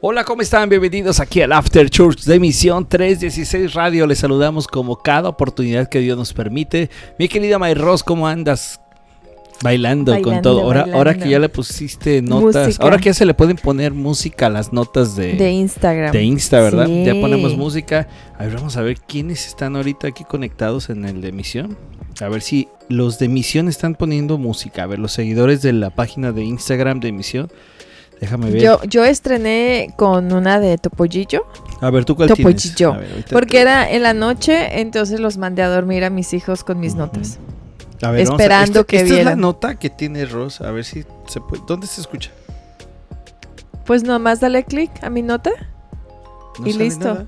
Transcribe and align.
Hola, 0.00 0.24
¿cómo 0.24 0.42
están? 0.42 0.68
Bienvenidos 0.68 1.20
aquí 1.20 1.40
al 1.40 1.52
After 1.52 1.88
Church 1.88 2.24
de 2.24 2.38
Misión 2.38 2.86
316 2.86 3.72
Radio. 3.74 4.06
Les 4.06 4.18
saludamos 4.18 4.66
como 4.66 4.96
cada 4.96 5.28
oportunidad 5.28 5.88
que 5.88 6.00
Dios 6.00 6.18
nos 6.18 6.32
permite. 6.32 6.90
Mi 7.18 7.28
querida 7.28 7.58
May 7.58 7.74
Ross, 7.74 8.02
¿cómo 8.02 8.28
andas? 8.28 8.80
Bailando, 9.62 10.20
con 10.20 10.42
todo. 10.42 10.60
Ahora, 10.60 10.80
bailando. 10.80 10.98
ahora 10.98 11.14
que 11.14 11.30
ya 11.30 11.38
le 11.38 11.48
pusiste 11.48 12.20
notas, 12.20 12.66
Música. 12.66 12.84
ahora 12.84 12.98
que 12.98 13.04
ya 13.04 13.14
se 13.14 13.24
le 13.24 13.32
pueden 13.32 13.56
poner 13.56 13.94
música 13.94 14.46
a 14.46 14.50
las 14.50 14.70
notas 14.70 15.16
de, 15.16 15.32
De 15.32 15.50
Instagram. 15.50 16.12
de 16.12 16.22
Insta, 16.24 16.60
¿verdad? 16.60 16.86
Sí. 16.86 17.04
Ya 17.06 17.14
ponemos 17.14 17.56
música. 17.56 18.06
A 18.38 18.44
ver, 18.44 18.54
vamos 18.54 18.76
a 18.76 18.82
ver 18.82 18.98
quiénes 19.00 19.46
están 19.46 19.76
ahorita 19.76 20.08
aquí 20.08 20.24
conectados 20.24 20.90
en 20.90 21.06
el 21.06 21.22
de 21.22 21.32
Misión. 21.32 21.78
A 22.20 22.28
ver 22.28 22.42
si 22.42 22.68
los 22.90 23.18
de 23.18 23.28
Misión 23.28 23.66
están 23.68 23.94
poniendo 23.94 24.36
música. 24.36 24.82
A 24.82 24.86
ver, 24.86 24.98
los 24.98 25.12
seguidores 25.12 25.62
de 25.62 25.72
la 25.72 25.88
página 25.88 26.32
de 26.32 26.44
Instagram 26.44 27.00
de 27.00 27.12
Misión. 27.12 27.50
Déjame 28.20 28.50
ver. 28.50 28.62
Yo, 28.62 28.82
yo 28.84 29.04
estrené 29.04 29.92
con 29.96 30.32
una 30.32 30.58
de 30.58 30.78
Topollillo, 30.78 31.46
a 31.80 31.90
ver, 31.90 32.04
¿tú 32.06 32.16
cuál 32.16 32.28
Topollillo. 32.30 32.94
A 32.94 32.96
ver, 32.98 33.24
porque 33.30 33.60
era 33.60 33.90
en 33.90 34.02
la 34.02 34.14
noche, 34.14 34.80
entonces 34.80 35.20
los 35.20 35.36
mandé 35.36 35.62
a 35.62 35.68
dormir 35.68 36.02
a 36.04 36.10
mis 36.10 36.32
hijos 36.32 36.64
con 36.64 36.80
mis 36.80 36.94
notas. 36.94 37.38
A 38.02 38.10
ver, 38.10 38.24
vamos 38.24 38.40
a- 38.40 38.42
esperando 38.42 38.80
esta- 38.80 38.84
que 38.90 38.96
esta 38.96 39.06
es 39.06 39.10
la 39.10 39.16
vieran. 39.16 39.40
nota 39.40 39.78
que 39.78 39.90
tiene 39.90 40.24
Ross. 40.26 40.60
A 40.62 40.70
ver 40.70 40.84
si 40.84 41.04
se 41.26 41.40
puede. 41.40 41.62
¿Dónde 41.66 41.86
se 41.86 42.00
escucha? 42.00 42.30
Pues 43.84 44.02
nomás 44.02 44.40
dale 44.40 44.64
clic 44.64 44.90
a 45.02 45.10
mi 45.10 45.22
nota. 45.22 45.50
No 46.58 46.66
Y 46.66 46.72
sale 46.72 46.84
listo. 46.84 47.04
nada. 47.14 47.26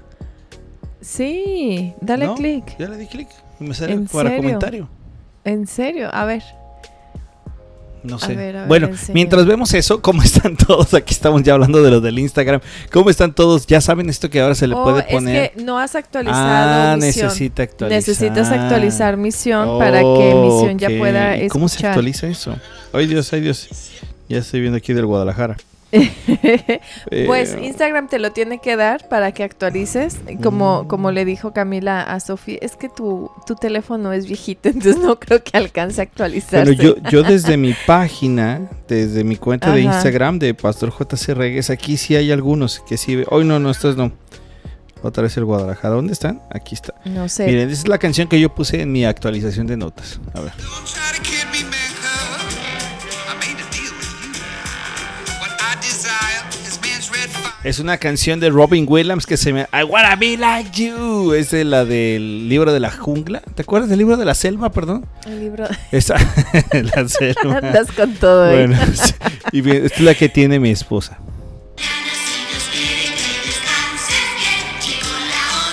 Sí, 1.00 1.94
dale 2.00 2.26
¿No? 2.26 2.34
clic. 2.34 2.76
Ya 2.78 2.88
le 2.88 2.96
di 2.96 3.06
clic. 3.06 3.28
Me 3.60 3.74
sale 3.74 3.92
¿En 3.92 4.06
para 4.06 4.30
serio? 4.30 4.42
comentario. 4.44 4.88
En 5.44 5.66
serio, 5.66 6.08
a 6.12 6.24
ver. 6.24 6.42
No 8.02 8.16
A 8.16 8.18
sé. 8.20 8.34
ver, 8.34 8.56
a 8.56 8.60
ver, 8.60 8.68
bueno, 8.68 8.86
enseña. 8.88 9.14
mientras 9.14 9.44
vemos 9.46 9.74
eso, 9.74 10.00
¿cómo 10.00 10.22
están 10.22 10.56
todos? 10.66 10.94
Aquí 10.94 11.12
estamos 11.12 11.42
ya 11.42 11.54
hablando 11.54 11.82
de 11.82 11.90
lo 11.90 12.00
del 12.00 12.18
Instagram. 12.18 12.60
¿Cómo 12.92 13.10
están 13.10 13.34
todos? 13.34 13.66
Ya 13.66 13.80
saben 13.80 14.08
esto 14.08 14.30
que 14.30 14.40
ahora 14.40 14.54
se 14.54 14.66
le 14.66 14.74
Oh, 14.74 14.84
puede 14.84 15.00
es 15.00 15.06
poner. 15.12 15.52
que 15.52 15.62
no 15.62 15.78
has 15.78 15.94
actualizado 15.94 16.92
ah, 16.92 16.96
misión. 16.96 17.26
necesita 17.26 17.62
actualizar. 17.64 17.96
Necesitas 17.98 18.50
actualizar 18.50 19.16
misión 19.16 19.78
para 19.78 20.00
que 20.00 20.34
misión 20.44 20.78
ya 20.78 20.88
pueda 20.98 21.36
¿Y 21.36 21.40
escuchar. 21.46 21.48
¿Cómo 21.50 21.68
se 21.68 21.86
actualiza 21.86 22.26
eso? 22.28 22.56
Ay 22.92 23.06
Dios, 23.06 23.32
ay 23.32 23.40
Dios. 23.40 23.68
Ya 24.28 24.38
estoy 24.38 24.60
viendo 24.60 24.76
aquí 24.78 24.92
del 24.92 25.06
Guadalajara. 25.06 25.56
Pues 27.26 27.54
Eh, 27.54 27.64
Instagram 27.66 28.08
te 28.08 28.18
lo 28.18 28.32
tiene 28.32 28.58
que 28.60 28.76
dar 28.76 29.08
para 29.08 29.32
que 29.32 29.42
actualices. 29.42 30.18
Como, 30.42 30.84
Mm. 30.84 30.86
como 30.88 31.10
le 31.12 31.24
dijo 31.24 31.52
Camila 31.52 32.02
a 32.02 32.20
Sofía, 32.20 32.58
es 32.60 32.76
que 32.76 32.88
tu, 32.88 33.30
tu 33.46 33.54
teléfono 33.54 34.12
es 34.12 34.26
viejito, 34.26 34.68
entonces 34.68 34.98
no 35.02 35.18
creo 35.18 35.42
que 35.42 35.56
alcance 35.56 36.00
a 36.00 36.04
actualizarse. 36.04 36.74
Bueno, 36.74 36.82
yo, 36.82 37.10
yo 37.10 37.22
desde 37.28 37.56
mi 37.56 37.74
página, 37.86 38.68
desde 38.86 39.24
mi 39.24 39.36
cuenta 39.36 39.72
de. 39.72 39.80
Instagram 39.82 40.38
de 40.38 40.54
Pastor 40.54 40.92
JC 40.92 41.34
Regues, 41.34 41.70
aquí 41.70 41.96
sí 41.96 42.14
hay 42.16 42.30
algunos 42.32 42.80
que 42.80 42.96
sí. 42.96 43.22
Hoy 43.30 43.44
no, 43.44 43.58
no, 43.58 43.70
estos 43.70 43.96
no. 43.96 44.12
Otra 45.00 45.22
vez 45.22 45.36
el 45.36 45.44
Guadalajara. 45.44 45.94
¿Dónde 45.94 46.12
están? 46.12 46.42
Aquí 46.50 46.74
está. 46.74 46.92
No 47.04 47.28
sé. 47.28 47.46
Miren, 47.46 47.70
esa 47.70 47.82
es 47.82 47.88
la 47.88 47.98
canción 47.98 48.26
que 48.28 48.40
yo 48.40 48.52
puse 48.52 48.82
en 48.82 48.90
mi 48.90 49.04
actualización 49.04 49.68
de 49.68 49.76
notas. 49.76 50.18
A 50.34 50.40
ver. 50.40 50.52
Es 57.64 57.80
una 57.80 57.98
canción 57.98 58.40
de 58.40 58.50
Robin 58.50 58.86
Williams 58.88 59.26
que 59.26 59.36
se 59.36 59.52
me... 59.52 59.62
I 59.72 59.82
wanna 59.82 60.16
be 60.16 60.36
like 60.36 60.70
you. 60.82 61.32
Es 61.34 61.50
de 61.50 61.64
la 61.64 61.84
del 61.84 62.48
libro 62.48 62.72
de 62.72 62.80
la 62.80 62.90
jungla. 62.90 63.40
¿Te 63.54 63.62
acuerdas 63.62 63.90
del 63.90 63.98
libro 63.98 64.16
de 64.16 64.24
la 64.24 64.34
selva, 64.34 64.70
perdón? 64.70 65.06
El 65.26 65.40
libro. 65.40 65.66
Esa, 65.92 66.14
la 66.72 67.08
selva. 67.08 67.58
Andas 67.58 67.90
con 67.92 68.14
todo. 68.14 68.50
Bueno, 68.50 68.78
y 69.52 69.60
bien, 69.60 69.84
esta 69.84 69.96
es 69.98 70.02
la 70.04 70.14
que 70.14 70.28
tiene 70.28 70.58
mi 70.60 70.70
esposa. 70.70 71.18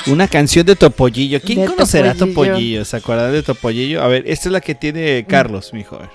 Una 0.08 0.28
canción 0.28 0.66
de 0.66 0.76
Topollillo. 0.76 1.40
¿Quién 1.42 1.62
De 1.62 1.68
conocerá 1.68 2.14
Topollillo. 2.14 2.54
Topollillo? 2.54 2.86
¿Se 2.86 2.98
acuerdan 2.98 3.32
de 3.32 3.44
Topollillo? 3.44 4.04
A 4.04 4.08
ver, 4.08 4.24
esta 4.28 4.50
es 4.50 4.54
la 4.54 4.62
que 4.62 4.76
tiene 4.76 5.26
Carlos, 5.28 5.72
mi 5.72 5.84
joven. 5.84 6.10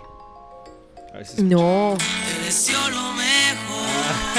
A 1.14 1.16
ver 1.18 1.26
si- 1.26 1.42
No. 1.42 1.96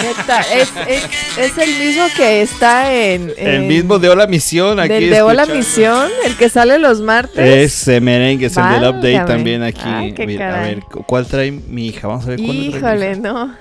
Neta, 0.02 0.42
es, 0.54 0.72
es, 0.88 1.04
es 1.38 1.58
el 1.58 1.78
mismo 1.80 2.06
que 2.16 2.42
está 2.42 2.94
en. 2.94 3.32
El 3.38 3.56
en- 3.56 3.68
mismo 3.68 4.00
de 4.00 4.10
Hola 4.10 4.26
Misión 4.28 4.80
aquí. 4.80 4.90
Del 4.94 5.10
de 5.10 5.22
Hola. 5.22 5.46
Misión, 5.46 6.10
el 6.26 6.36
que 6.38 6.50
sale 6.50 6.80
los 6.80 7.02
martes. 7.02 7.38
Ese 7.38 8.00
merengue 8.02 8.48
es 8.48 8.58
el 8.58 8.64
del 8.64 8.84
update 8.90 9.14
Válgame. 9.14 9.28
también 9.28 9.64
aquí. 9.64 9.82
Ay, 9.84 10.16
Mira, 10.26 10.60
a 10.60 10.62
ver, 10.64 10.80
cu- 10.82 11.04
¿cuál 11.06 11.26
trae 11.28 11.52
mi 11.52 11.88
hija? 11.88 12.08
Vamos 12.08 12.26
a 12.26 12.30
ver 12.30 12.40
cuál 12.42 12.56
Híjole, 12.56 13.16
no. 13.18 13.56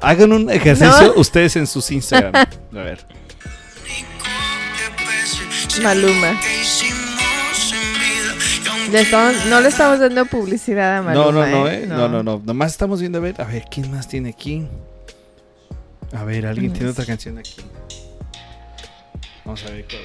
Hagan 0.00 0.32
un 0.32 0.50
ejercicio 0.50 1.06
No. 1.08 1.12
ustedes 1.20 1.56
en 1.56 1.66
sus 1.66 1.90
Instagram. 1.90 2.32
A 2.34 2.46
ver. 2.72 2.98
Maluma. 5.82 6.38
Le 8.92 9.00
estamos- 9.00 9.46
no 9.46 9.60
le 9.60 9.68
estamos 9.68 9.98
dando 9.98 10.24
publicidad 10.26 10.98
a 10.98 11.02
Maluma. 11.02 11.24
No, 11.24 11.32
no, 11.32 11.46
no, 11.46 11.68
eh. 11.68 11.84
No, 11.86 12.08
no, 12.08 12.22
no. 12.22 12.42
Nomás 12.44 12.72
estamos 12.72 13.00
viendo 13.00 13.18
a 13.18 13.22
ver. 13.22 13.40
A 13.40 13.44
ver, 13.44 13.64
¿quién 13.70 13.90
más 13.90 14.06
tiene 14.08 14.28
aquí? 14.30 14.66
A 16.14 16.24
ver, 16.24 16.46
alguien 16.46 16.72
tiene 16.72 16.90
otra 16.90 17.04
canción 17.04 17.38
aquí. 17.38 17.56
Vamos 19.44 19.64
a 19.64 19.70
ver 19.70 19.84
cuál. 19.84 20.00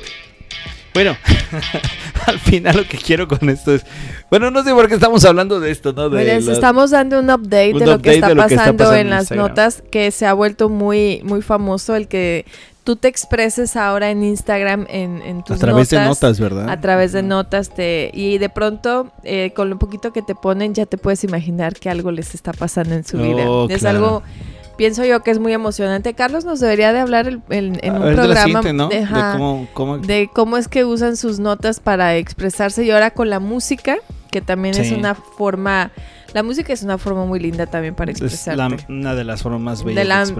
Bueno, 0.93 1.15
al 2.25 2.39
final 2.39 2.77
lo 2.77 2.83
que 2.83 2.97
quiero 2.97 3.27
con 3.27 3.47
esto 3.49 3.73
es. 3.75 3.85
Bueno, 4.29 4.49
no 4.51 4.63
sé 4.63 4.73
por 4.73 4.87
qué 4.87 4.95
estamos 4.95 5.23
hablando 5.23 5.59
de 5.59 5.71
esto, 5.71 5.93
¿no? 5.93 6.09
De 6.09 6.35
los- 6.35 6.47
estamos 6.47 6.91
dando 6.91 7.19
un 7.19 7.29
update 7.29 7.73
un 7.73 7.79
de 7.79 7.85
lo 7.85 7.91
update 7.93 8.01
que 8.09 8.15
está 8.15 8.27
de 8.29 8.35
lo 8.35 8.47
que 8.47 8.53
está 8.55 8.65
pasando 8.65 8.93
en 8.95 8.99
en 9.01 9.09
las 9.11 9.21
Instagram. 9.23 9.47
notas, 9.47 9.83
que 9.91 10.11
se 10.11 10.25
ha 10.25 10.33
vuelto 10.33 10.67
muy, 10.67 11.21
muy 11.23 11.41
famoso 11.41 11.95
el 11.95 12.07
que 12.07 12.45
tú 12.83 12.95
te 12.95 13.07
expreses 13.07 13.75
ahora 13.75 14.09
en 14.09 14.23
Instagram 14.23 14.87
en, 14.89 15.21
en 15.21 15.43
tus 15.43 15.57
a 15.57 15.59
través 15.59 15.89
de 15.91 15.97
notas, 15.99 16.09
notas, 16.23 16.39
¿verdad? 16.39 16.69
A 16.69 16.81
través 16.81 17.11
de 17.11 17.21
notas 17.21 17.69
te, 17.73 18.09
y 18.13 18.39
de 18.39 18.49
pronto 18.49 19.11
eh, 19.23 19.53
con 19.55 19.69
lo 19.69 19.77
poquito 19.77 20.11
que 20.11 20.23
te 20.23 20.33
ponen 20.33 20.73
ya 20.73 20.87
te 20.87 20.97
puedes 20.97 21.23
imaginar 21.23 21.75
que 21.75 21.89
algo 21.91 22.11
les 22.11 22.33
está 22.33 22.51
pasando 22.51 22.95
en 22.95 23.05
su 23.05 23.17
vida. 23.19 23.47
Oh, 23.47 23.69
Es 23.69 23.79
claro. 23.79 23.97
algo, 23.97 24.23
pienso 24.79 25.03
yo 25.03 25.21
que 25.21 25.29
es 25.31 25.39
muy 25.39 25.51
emocionante. 25.51 26.13
Carlos 26.13 26.45
nos 26.45 26.61
debería 26.61 26.93
de 26.93 26.99
hablar 26.99 27.27
el- 27.27 27.41
en, 27.49 27.77
en 27.83 27.91
A 27.95 27.99
un 27.99 28.05
ver, 28.05 28.15
programa 28.15 28.61
¿no? 28.73 28.87
De 28.87 28.99
ajá, 28.99 29.33
cómo, 29.33 29.67
cómo- 29.73 29.97
de 29.97 30.29
cómo 30.33 30.55
es 30.55 30.69
que 30.69 30.85
usan 30.85 31.17
sus 31.17 31.37
notas 31.39 31.81
para 31.81 32.15
expresarse 32.15 32.85
y 32.85 32.91
ahora 32.91 33.11
con 33.11 33.29
la 33.29 33.39
música, 33.41 33.97
que 34.31 34.39
también 34.41 34.75
es 34.77 34.91
una 34.93 35.15
forma, 35.15 35.91
la 36.33 36.43
música 36.43 36.71
es 36.71 36.81
una 36.81 36.97
forma 36.97 37.25
muy 37.25 37.41
linda 37.41 37.65
también 37.67 37.93
para 37.93 38.11
es 38.13 38.21
expresarte. 38.21 38.55
la- 38.57 38.77
una 38.95 39.15
de 39.15 39.23
las 39.25 39.43
formas 39.43 39.59
más 39.61 39.83
bellas 39.83 39.97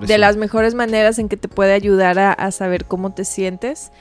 de, 0.07 0.17
la- 0.17 0.27
las 0.27 0.37
mejores 0.37 0.73
maneras 0.73 1.19
en 1.19 1.27
que 1.27 1.35
te 1.35 1.49
puede 1.49 1.73
ayudar 1.73 2.17
a, 2.17 2.31
a 2.31 2.51
saber 2.51 2.85
cómo 2.85 3.11
te 3.11 3.25
sientes 3.25 3.91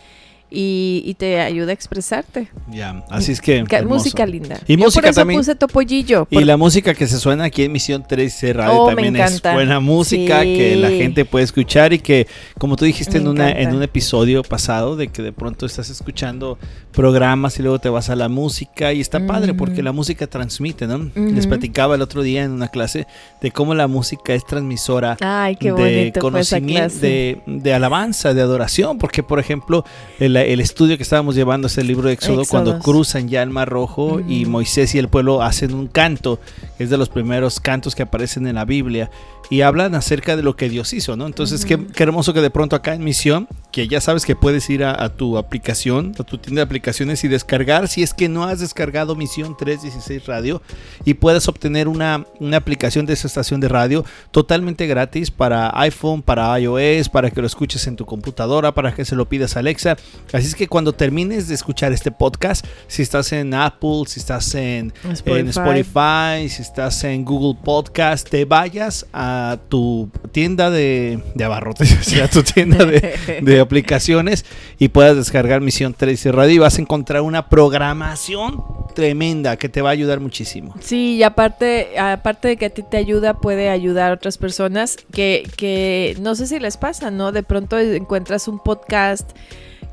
y, 0.50 1.03
y 1.04 1.14
te 1.14 1.41
ayuda 1.41 1.70
a 1.70 1.75
expresarte. 1.75 2.48
Ya, 2.70 3.04
así 3.10 3.32
es 3.32 3.41
que. 3.41 3.59
Hermoso. 3.59 3.84
música 4.04 4.26
linda. 4.26 4.59
Y 4.66 4.76
Yo 4.76 4.84
música 4.84 5.03
por 5.03 5.10
eso 5.10 5.20
también. 5.20 5.41
puse 5.41 5.54
Topollillo. 5.54 6.26
Y 6.31 6.44
la 6.44 6.56
música 6.56 6.94
que 6.94 7.06
se 7.06 7.19
suena 7.19 7.44
aquí 7.44 7.64
en 7.64 7.72
Misión 7.72 8.04
13 8.06 8.53
Radio 8.54 8.82
Oh, 8.82 8.86
también 8.88 9.14
es 9.16 9.42
buena 9.42 9.81
música 9.81 10.42
Sí. 10.42 10.54
que 10.56 10.76
la 10.76 10.88
gente 10.91 11.25
puede 11.25 11.44
escuchar 11.44 11.92
y 11.92 11.98
que, 11.98 12.26
como 12.59 12.76
tú 12.76 12.84
dijiste 12.84 13.19
Me 13.19 13.25
en, 13.25 13.28
una, 13.28 13.50
en 13.50 13.75
un 13.75 13.82
episodio 13.82 14.42
pasado, 14.42 14.97
de 14.97 15.09
que 15.09 15.22
de 15.22 15.32
pronto 15.32 15.66
estás 15.66 15.91
escuchando 15.91 16.59
programas 16.92 17.59
y 17.59 17.62
luego 17.62 17.78
te 17.78 17.88
vas 17.88 18.10
a 18.10 18.16
la 18.16 18.28
música 18.28 18.92
y 18.92 19.00
está 19.00 19.26
padre 19.26 19.54
porque 19.54 19.75
Ujú. 19.75 19.82
la 19.82 19.92
música 19.92 20.26
transmite, 20.26 20.86
¿no? 20.86 21.10
Les 21.15 21.47
platicaba 21.47 21.94
el 21.94 22.03
otro 22.03 22.22
día 22.22 22.42
en 22.44 22.50
una 22.53 22.69
clase 22.69 23.06
de 23.41 23.50
cómo 23.50 23.75
la 23.75 23.86
música 23.86 24.34
es 24.34 24.44
transmisora 24.47 25.16
Ay, 25.20 25.56
qué 25.56 25.72
de 25.72 26.12
conocimiento, 26.19 26.98
de, 26.98 27.41
de 27.47 27.75
alabanza, 27.75 28.34
de 28.34 28.41
adoración, 28.42 28.98
porque 28.98 29.22
por 29.22 29.38
ejemplo 29.38 29.84
el, 30.19 30.36
el 30.43 30.60
estudio 30.60 30.97
que 30.97 31.03
estábamos 31.03 31.34
llevando 31.34 31.66
es 31.66 31.78
el 31.78 31.87
libro 31.87 32.09
de 32.09 32.15
Éxodo, 32.15 32.44
cuando 32.44 32.78
cruzan 32.78 33.28
ya 33.28 33.43
el 33.43 33.50
Mar 33.50 33.69
Rojo 33.69 34.21
y. 34.21 34.47
Moisés 34.47 34.94
y 34.94 34.99
el 34.99 35.09
pueblo 35.09 35.43
hacen 35.43 35.75
un 35.75 35.87
canto, 35.87 36.41
es 36.78 36.91
de 36.91 36.99
los 36.99 37.09
primeros 37.09 37.61
cantos 37.61 37.94
que 37.94 38.03
aparecen 38.03 38.47
en 38.47 38.57
la 38.57 38.65
Biblia 38.65 39.10
y 39.51 39.63
hablan 39.63 39.95
acerca 39.95 40.36
de 40.36 40.42
lo 40.42 40.57
que 40.57 40.69
Dios 40.69 40.92
hizo, 40.92 41.16
¿no? 41.16 41.27
Entonces, 41.27 41.65
qué, 41.65 41.86
qué 41.86 42.03
hermoso 42.03 42.34
que 42.34 42.41
de 42.41 42.51
pronto 42.51 42.77
acá 42.77 42.95
en 42.95 43.03
Misión, 43.03 43.48
que 43.72 43.89
ya 43.89 44.01
sabes 44.01 44.27
que 44.27 44.36
puedes 44.36 44.69
ir 44.69 44.84
a, 44.84 45.03
a 45.03 45.09
tu 45.09 45.39
aplicación, 45.39 46.13
a 46.19 46.22
tu 46.22 46.39
tienda 46.39 46.60
de 46.60 46.65
aplicaciones 46.65 47.25
y 47.25 47.28
descargar, 47.28 47.89
si 47.89 48.03
es 48.03 48.13
que 48.13 48.28
no 48.28 48.45
has 48.45 48.60
descargado 48.60 49.15
Misión 49.15 49.57
316 49.57 50.27
Radio, 50.27 50.63
y 51.04 51.15
puedes 51.15 51.48
obtener 51.48 51.89
una, 51.89 52.27
una 52.41 52.59
aplicación 52.59 53.07
de 53.07 53.15
esa 53.15 53.27
estación 53.27 53.60
de 53.60 53.69
radio 53.69 54.04
totalmente 54.30 54.86
gratis 54.86 55.30
para 55.30 55.71
iPhone, 55.80 56.22
para 56.22 56.59
iOS, 56.59 57.09
para 57.09 57.30
que 57.30 57.41
lo 57.41 57.47
escuches 57.47 57.86
en 57.86 57.97
tu 57.97 58.04
computadora, 58.04 58.75
para 58.75 58.95
que 58.95 59.04
se 59.04 59.16
lo 59.16 59.28
pidas 59.28 59.57
a 59.57 59.60
Alexa. 59.60 59.97
Así 60.33 60.47
es 60.47 60.54
que 60.54 60.69
cuando 60.69 60.92
termines 60.92 61.48
de 61.48 61.54
escuchar 61.54 61.92
este 61.92 62.10
podcast, 62.10 62.66
si 62.86 63.03
estás 63.03 63.33
en 63.33 63.54
Apple, 63.54 64.03
si 64.07 64.21
estás 64.21 64.54
en 64.54 64.92
en 65.04 65.13
Spotify. 65.13 65.48
Spotify, 65.48 66.48
si 66.48 66.63
estás 66.68 67.03
en 67.04 67.24
Google 67.24 67.59
Podcast, 67.65 68.28
te 68.28 68.44
vayas 68.44 69.06
a 69.15 69.56
tu 69.70 70.10
tienda 70.32 70.68
de, 70.68 71.22
de 71.34 71.44
abarrotes, 71.44 72.15
a 72.22 72.28
tu 72.28 72.42
tienda 72.42 72.84
de, 72.84 73.41
de 73.41 73.60
aplicaciones 73.60 74.44
y 74.78 74.88
puedas 74.88 75.16
descargar 75.16 75.62
Misión 75.62 75.94
13 75.94 76.30
Radio 76.30 76.53
y 76.53 76.59
vas 76.59 76.76
a 76.76 76.82
encontrar 76.82 77.22
una 77.22 77.48
programación 77.48 78.62
tremenda 78.94 79.56
que 79.56 79.70
te 79.70 79.80
va 79.80 79.88
a 79.88 79.92
ayudar 79.92 80.20
muchísimo. 80.20 80.74
Sí, 80.80 81.16
y 81.16 81.22
aparte, 81.22 81.98
aparte 81.98 82.48
de 82.48 82.56
que 82.59 82.66
a 82.66 82.70
ti 82.70 82.82
te 82.82 82.98
ayuda, 82.98 83.34
puede 83.34 83.70
ayudar 83.70 84.10
a 84.10 84.15
otras 84.15 84.36
personas 84.36 84.98
que, 85.10 85.48
que 85.56 86.18
no 86.20 86.34
sé 86.34 86.47
si 86.47 86.59
les 86.59 86.76
pasa, 86.76 87.10
¿no? 87.10 87.32
De 87.32 87.42
pronto 87.42 87.78
encuentras 87.78 88.47
un 88.47 88.59
podcast 88.59 89.30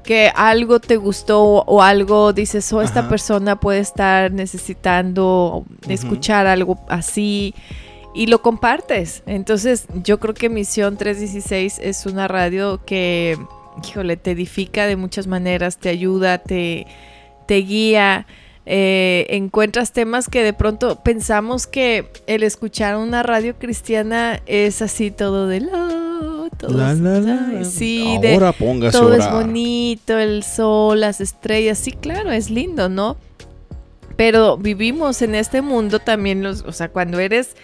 que 0.06 0.31
algo 0.36 0.80
te 0.80 0.98
gustó 0.98 1.42
o 1.44 1.81
algo 1.81 2.31
dices, 2.34 2.72
oh, 2.74 2.81
esta 2.81 3.02
Ajá. 3.02 3.10
persona 3.10 3.60
puede 3.60 3.80
estar 3.80 4.31
necesitando 4.31 5.66
escuchar 5.90 6.48
algo 6.48 6.80
así 6.88 7.54
y 8.13 8.28
lo 8.28 8.42
compartes. 8.42 9.24
Entonces, 9.25 9.88
yo 10.04 10.19
creo 10.19 10.34
que 10.34 10.48
Misión 10.50 10.96
316 10.98 11.80
es 11.80 12.06
una 12.06 12.28
radio 12.28 12.86
que, 12.86 13.38
híjole, 13.86 14.16
te 14.16 14.31
edifica 14.31 14.86
de 14.86 14.96
muchas 14.96 15.28
maneras, 15.28 15.78
te 15.78 15.90
ayuda, 15.90 16.38
te, 16.38 16.88
te 17.48 17.56
guía. 17.58 18.25
eh, 18.68 19.28
encuentras 19.30 19.92
temas 19.92 20.28
que 20.28 20.42
de 20.42 20.54
pronto 20.54 21.04
pensamos 21.04 21.68
que 21.68 22.12
el 22.25 22.42
escuchar 22.44 22.96
una 22.98 23.22
radio 23.22 23.60
cristiana 23.60 24.42
es 24.48 24.81
así 24.81 25.12
todo 25.12 25.48
de 25.48 25.62
la, 25.62 26.05
todo 26.68 26.78
La, 26.78 26.92
es- 26.92 27.00
la, 27.00 27.20
la. 27.22 27.66
sí, 27.66 28.18
de- 28.22 28.34
Ahora 28.34 28.52
póngase 28.52 28.98
a 28.98 29.00
todo 29.00 29.14
es 29.14 29.30
bonito, 29.32 30.18
el 30.18 30.44
sol, 30.44 31.00
las 31.02 31.22
estrellas, 31.22 31.78
sí, 31.78 31.92
claro, 31.92 32.32
es 32.32 32.50
lindo, 32.50 32.90
¿no? 32.90 33.18
Pero 34.18 34.58
vivimos 34.58 35.22
en 35.22 35.36
este 35.36 35.62
mundo 35.62 36.00
también, 36.00 36.42
los, 36.42 36.62
o 36.62 36.72
sea, 36.72 36.90
cuando 36.90 37.20
eres, 37.20 37.56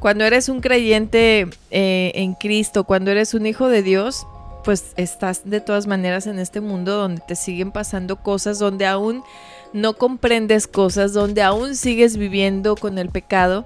cuando 0.00 0.24
eres 0.24 0.48
un 0.48 0.60
creyente 0.60 1.48
eh, 1.70 2.12
en 2.16 2.34
Cristo, 2.34 2.84
cuando 2.84 3.10
eres 3.12 3.34
un 3.34 3.46
hijo 3.46 3.68
de 3.68 3.82
Dios, 3.82 4.26
pues 4.64 4.92
estás 4.96 5.42
de 5.48 5.60
todas 5.60 5.86
maneras 5.86 6.26
en 6.26 6.38
este 6.38 6.60
mundo 6.60 6.96
donde 6.96 7.22
te 7.26 7.36
siguen 7.36 7.70
pasando 7.72 8.16
cosas, 8.16 8.58
donde 8.58 8.86
aún 8.86 9.22
no 9.72 9.94
comprendes 9.94 10.66
cosas, 10.66 11.12
donde 11.12 11.42
aún 11.42 11.76
sigues 11.76 12.16
viviendo 12.16 12.74
con 12.76 12.98
el 12.98 13.08
pecado 13.08 13.64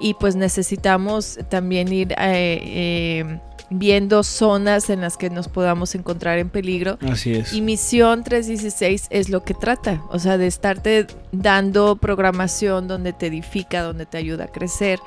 y 0.00 0.14
pues 0.14 0.36
necesitamos 0.36 1.38
también 1.48 1.92
ir 1.92 2.12
eh, 2.12 2.16
eh, 2.18 3.40
viendo 3.70 4.22
zonas 4.22 4.90
en 4.90 5.00
las 5.00 5.16
que 5.16 5.30
nos 5.30 5.48
podamos 5.48 5.94
encontrar 5.94 6.38
en 6.38 6.50
peligro. 6.50 6.98
Así 7.08 7.32
es. 7.32 7.52
Y 7.52 7.60
Misión 7.60 8.24
316 8.24 9.06
es 9.10 9.28
lo 9.28 9.44
que 9.44 9.54
trata, 9.54 10.02
o 10.10 10.18
sea, 10.18 10.36
de 10.38 10.46
estarte 10.46 11.06
dando 11.32 11.96
programación 11.96 12.88
donde 12.88 13.12
te 13.12 13.26
edifica, 13.26 13.82
donde 13.82 14.06
te 14.06 14.18
ayuda 14.18 14.44
a 14.44 14.48
crecer, 14.48 14.98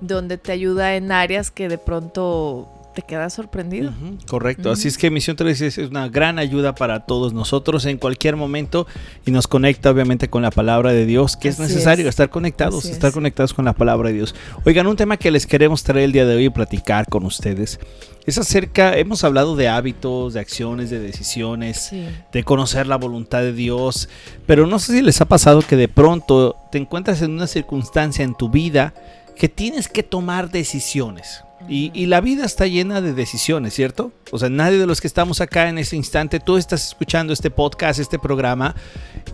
donde 0.00 0.38
te 0.38 0.52
ayuda 0.52 0.96
en 0.96 1.12
áreas 1.12 1.50
que 1.50 1.68
de 1.68 1.78
pronto 1.78 2.79
te 2.94 3.02
quedas 3.02 3.32
sorprendido. 3.34 3.92
Correcto, 4.28 4.70
así 4.70 4.88
es 4.88 4.98
que 4.98 5.10
Misión 5.10 5.36
316 5.36 5.84
es 5.86 5.90
una 5.90 6.08
gran 6.08 6.38
ayuda 6.38 6.74
para 6.74 7.00
todos 7.06 7.32
nosotros 7.32 7.84
en 7.86 7.98
cualquier 7.98 8.36
momento 8.36 8.86
y 9.24 9.30
nos 9.30 9.46
conecta 9.46 9.90
obviamente 9.90 10.28
con 10.28 10.42
la 10.42 10.50
palabra 10.50 10.92
de 10.92 11.06
Dios, 11.06 11.36
que 11.36 11.48
es 11.48 11.58
necesario 11.58 12.04
es. 12.06 12.10
estar 12.10 12.30
conectados, 12.30 12.84
Así 12.84 12.92
estar 12.92 13.08
es. 13.08 13.14
conectados 13.14 13.54
con 13.54 13.64
la 13.64 13.72
palabra 13.72 14.08
de 14.08 14.14
Dios. 14.16 14.34
Oigan, 14.64 14.86
un 14.86 14.96
tema 14.96 15.16
que 15.16 15.30
les 15.30 15.46
queremos 15.46 15.82
traer 15.84 16.04
el 16.06 16.12
día 16.12 16.26
de 16.26 16.34
hoy 16.36 16.44
y 16.46 16.50
platicar 16.50 17.06
con 17.08 17.24
ustedes 17.24 17.78
es 18.26 18.36
acerca, 18.38 18.96
hemos 18.98 19.24
hablado 19.24 19.56
de 19.56 19.68
hábitos, 19.68 20.34
de 20.34 20.40
acciones, 20.40 20.90
de 20.90 20.98
decisiones, 21.00 21.78
Sí. 21.90 22.06
de 22.32 22.44
conocer 22.44 22.86
la 22.86 22.96
voluntad 22.96 23.40
de 23.40 23.52
Dios, 23.52 24.08
pero 24.46 24.66
no 24.66 24.78
sé 24.78 24.92
si 24.92 25.02
les 25.02 25.20
ha 25.20 25.24
pasado 25.24 25.62
que 25.62 25.76
de 25.76 25.88
pronto 25.88 26.56
te 26.70 26.78
encuentras 26.78 27.22
en 27.22 27.30
una 27.32 27.46
circunstancia 27.46 28.24
en 28.24 28.34
tu 28.34 28.50
vida 28.50 28.92
que 29.36 29.48
tienes 29.48 29.88
que 29.88 30.02
tomar 30.02 30.50
decisiones. 30.50 31.42
Y, 31.68 31.90
y 31.94 32.06
la 32.06 32.20
vida 32.20 32.44
está 32.44 32.66
llena 32.66 33.00
de 33.00 33.12
decisiones, 33.12 33.74
¿cierto? 33.74 34.12
O 34.30 34.38
sea, 34.38 34.48
nadie 34.48 34.78
de 34.78 34.86
los 34.86 35.00
que 35.00 35.06
estamos 35.06 35.40
acá 35.40 35.68
en 35.68 35.78
este 35.78 35.96
instante, 35.96 36.40
tú 36.40 36.56
estás 36.56 36.88
escuchando 36.88 37.32
este 37.32 37.50
podcast, 37.50 38.00
este 38.00 38.18
programa, 38.18 38.74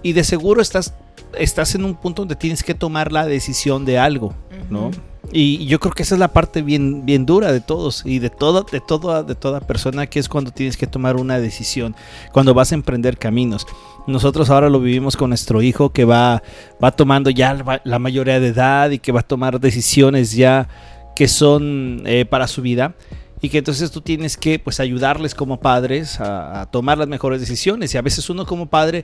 y 0.02 0.12
de 0.12 0.24
seguro 0.24 0.60
estás, 0.60 0.94
estás 1.38 1.74
en 1.74 1.84
un 1.84 1.94
punto 1.94 2.22
donde 2.22 2.36
tienes 2.36 2.62
que 2.62 2.74
tomar 2.74 3.12
la 3.12 3.26
decisión 3.26 3.84
de 3.84 3.98
algo, 3.98 4.34
¿no? 4.70 4.90
Y 5.32 5.66
yo 5.66 5.80
creo 5.80 5.92
que 5.92 6.02
esa 6.02 6.14
es 6.14 6.18
la 6.18 6.32
parte 6.32 6.62
bien, 6.62 7.04
bien 7.04 7.26
dura 7.26 7.52
de 7.52 7.60
todos 7.60 8.02
y 8.04 8.20
de 8.20 8.30
toda, 8.30 8.62
de 8.70 8.80
toda, 8.80 9.22
de 9.22 9.34
toda 9.34 9.60
persona 9.60 10.06
que 10.06 10.20
es 10.20 10.28
cuando 10.28 10.52
tienes 10.52 10.76
que 10.76 10.86
tomar 10.86 11.16
una 11.16 11.40
decisión, 11.40 11.96
cuando 12.32 12.54
vas 12.54 12.72
a 12.72 12.76
emprender 12.76 13.18
caminos. 13.18 13.66
Nosotros 14.06 14.50
ahora 14.50 14.70
lo 14.70 14.78
vivimos 14.78 15.16
con 15.16 15.30
nuestro 15.30 15.62
hijo 15.62 15.90
que 15.90 16.04
va, 16.04 16.42
va 16.82 16.92
tomando 16.92 17.30
ya 17.30 17.80
la 17.82 17.98
mayoría 17.98 18.38
de 18.38 18.48
edad 18.48 18.90
y 18.90 18.98
que 19.00 19.10
va 19.10 19.20
a 19.20 19.24
tomar 19.24 19.58
decisiones 19.58 20.32
ya 20.32 20.68
que 21.16 21.26
son 21.26 22.02
eh, 22.06 22.24
para 22.24 22.46
su 22.46 22.62
vida 22.62 22.94
y 23.40 23.48
que 23.48 23.58
entonces 23.58 23.90
tú 23.90 24.00
tienes 24.00 24.36
que 24.36 24.60
pues 24.60 24.78
ayudarles 24.78 25.34
como 25.34 25.58
padres 25.58 26.20
a, 26.20 26.60
a 26.60 26.70
tomar 26.70 26.98
las 26.98 27.08
mejores 27.08 27.40
decisiones. 27.40 27.92
Y 27.94 27.98
a 27.98 28.02
veces 28.02 28.30
uno 28.30 28.46
como 28.46 28.66
padre 28.66 29.02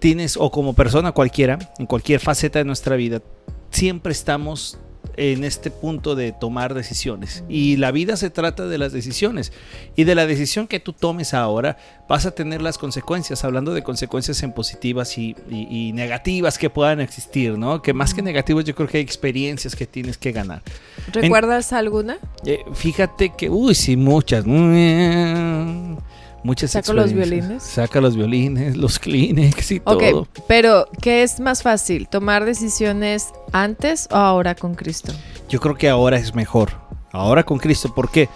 tienes 0.00 0.36
o 0.36 0.50
como 0.50 0.74
persona 0.74 1.12
cualquiera 1.12 1.72
en 1.78 1.86
cualquier 1.86 2.18
faceta 2.18 2.58
de 2.58 2.64
nuestra 2.64 2.96
vida 2.96 3.22
siempre 3.72 4.12
estamos 4.12 4.78
en 5.16 5.44
este 5.44 5.70
punto 5.70 6.14
de 6.14 6.32
tomar 6.32 6.72
decisiones. 6.74 7.44
Y 7.48 7.76
la 7.76 7.90
vida 7.90 8.16
se 8.16 8.30
trata 8.30 8.66
de 8.66 8.78
las 8.78 8.92
decisiones. 8.92 9.52
Y 9.94 10.04
de 10.04 10.14
la 10.14 10.26
decisión 10.26 10.66
que 10.66 10.80
tú 10.80 10.92
tomes 10.94 11.34
ahora 11.34 11.76
vas 12.08 12.24
a 12.26 12.30
tener 12.30 12.62
las 12.62 12.78
consecuencias 12.78 13.44
hablando 13.44 13.74
de 13.74 13.82
consecuencias 13.82 14.42
en 14.42 14.52
positivas 14.52 15.18
y, 15.18 15.36
y- 15.50 15.68
y 15.88 15.92
negativas 15.92 16.58
que 16.58 16.70
puedan 16.70 17.00
existir 17.00 17.56
no 17.58 17.80
que 17.82 17.92
más 17.94 18.14
que 18.14 18.22
negativos 18.22 18.64
yo 18.64 18.74
creo 18.74 18.88
que 18.88 18.98
hay 18.98 19.02
experiencias 19.04 19.74
que 19.76 19.86
tienes 19.86 20.16
que 20.18 20.32
ganar. 20.32 20.62
¿Recuerdas 21.12 21.72
alguna? 21.72 22.18
eh, 22.46 22.60
fíjate 22.74 23.32
que, 23.36 23.48
uy, 23.50 23.74
sí, 23.74 23.96
muchas. 23.96 24.44
Muchas 26.44 26.72
¿Saco 26.72 26.92
los 26.92 27.12
violines? 27.12 27.62
Saca 27.62 28.00
los 28.00 28.16
violines, 28.16 28.76
los 28.76 28.98
Kleenex 28.98 29.72
y 29.72 29.82
Ok, 29.84 30.02
todo. 30.10 30.28
pero 30.48 30.86
¿qué 31.00 31.22
es 31.22 31.38
más 31.38 31.62
fácil? 31.62 32.08
¿Tomar 32.08 32.44
decisiones 32.44 33.28
antes 33.52 34.08
o 34.10 34.16
ahora 34.16 34.54
con 34.54 34.74
Cristo? 34.74 35.12
Yo 35.48 35.60
creo 35.60 35.76
que 35.76 35.88
ahora 35.88 36.16
es 36.16 36.34
mejor. 36.34 36.70
Ahora 37.12 37.44
con 37.44 37.58
Cristo. 37.58 37.94
¿Por 37.94 38.10
qué? 38.10 38.28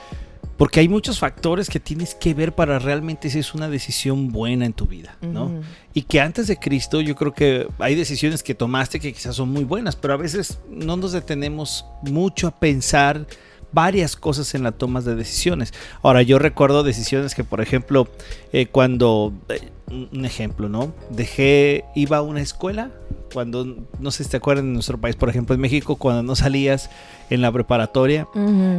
Porque 0.56 0.80
hay 0.80 0.88
muchos 0.88 1.18
factores 1.18 1.68
que 1.68 1.80
tienes 1.80 2.14
que 2.14 2.32
ver 2.32 2.54
para 2.54 2.78
realmente 2.78 3.28
si 3.28 3.38
es 3.40 3.54
una 3.54 3.68
decisión 3.68 4.32
buena 4.32 4.64
en 4.64 4.72
tu 4.72 4.86
vida, 4.86 5.16
¿no? 5.20 5.46
Ujú. 5.46 5.60
Y 5.92 6.02
que 6.02 6.20
antes 6.20 6.46
de 6.46 6.56
Cristo 6.56 7.00
yo 7.00 7.14
creo 7.14 7.34
que 7.34 7.66
hay 7.78 7.94
decisiones 7.94 8.42
que 8.42 8.54
tomaste 8.54 9.00
que 9.00 9.12
quizás 9.12 9.36
son 9.36 9.50
muy 9.50 9.64
buenas, 9.64 9.96
pero 9.96 10.14
a 10.14 10.16
veces 10.16 10.58
no 10.70 10.96
nos 10.96 11.12
detenemos 11.12 11.84
mucho 12.02 12.46
a 12.46 12.52
pensar 12.52 13.26
varias 13.72 14.16
cosas 14.16 14.54
en 14.54 14.62
la 14.62 14.72
toma 14.72 15.00
de 15.00 15.14
decisiones. 15.14 15.72
Ahora 16.02 16.22
yo 16.22 16.38
recuerdo 16.38 16.82
decisiones 16.82 17.34
que 17.34 17.44
por 17.44 17.60
ejemplo 17.60 18.08
eh, 18.52 18.66
cuando, 18.66 19.32
eh, 19.48 19.70
un 19.90 20.24
ejemplo, 20.24 20.68
¿no? 20.68 20.92
Dejé, 21.10 21.84
iba 21.94 22.18
a 22.18 22.22
una 22.22 22.40
escuela, 22.40 22.90
cuando, 23.32 23.76
no 24.00 24.10
sé 24.10 24.24
si 24.24 24.30
te 24.30 24.36
acuerdan 24.38 24.66
en 24.66 24.72
nuestro 24.74 24.98
país, 24.98 25.16
por 25.16 25.28
ejemplo 25.28 25.54
en 25.54 25.60
México, 25.60 25.96
cuando 25.96 26.22
no 26.22 26.36
salías 26.36 26.90
en 27.30 27.42
la 27.42 27.52
preparatoria, 27.52 28.26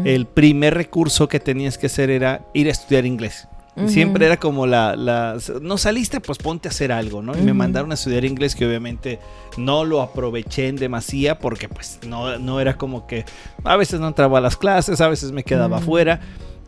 el 0.05 0.25
primer 0.25 0.73
recurso 0.73 1.27
que 1.27 1.39
tenías 1.39 1.77
que 1.77 1.87
hacer 1.87 2.09
era 2.09 2.45
ir 2.53 2.67
a 2.67 2.71
estudiar 2.71 3.05
inglés. 3.05 3.47
Siempre 3.85 4.25
era 4.25 4.37
como 4.37 4.65
la, 4.65 4.95
la- 4.95 5.37
No 5.61 5.77
saliste, 5.77 6.19
pues 6.19 6.37
ponte 6.39 6.67
a 6.67 6.71
hacer 6.71 6.91
algo, 6.91 7.21
¿no? 7.21 7.33
Y 7.33 7.41
me 7.41 7.51
Ujú. 7.51 7.55
mandaron 7.59 7.91
a 7.91 7.93
estudiar 7.93 8.25
inglés 8.25 8.55
que 8.55 8.65
obviamente 8.65 9.19
no 9.57 9.85
lo 9.85 10.01
aproveché 10.01 10.67
en 10.67 10.77
demasía 10.77 11.37
porque 11.37 11.69
pues 11.69 11.99
no, 12.07 12.39
no 12.39 12.59
era 12.59 12.75
como 12.77 13.05
que... 13.05 13.23
A 13.63 13.75
veces 13.77 13.99
no 13.99 14.07
entraba 14.07 14.39
a 14.39 14.41
las 14.41 14.57
clases, 14.57 14.99
a 15.01 15.07
veces 15.07 15.31
me 15.31 15.43
quedaba 15.43 15.77
Mm. 15.79 15.81
afuera 15.83 16.19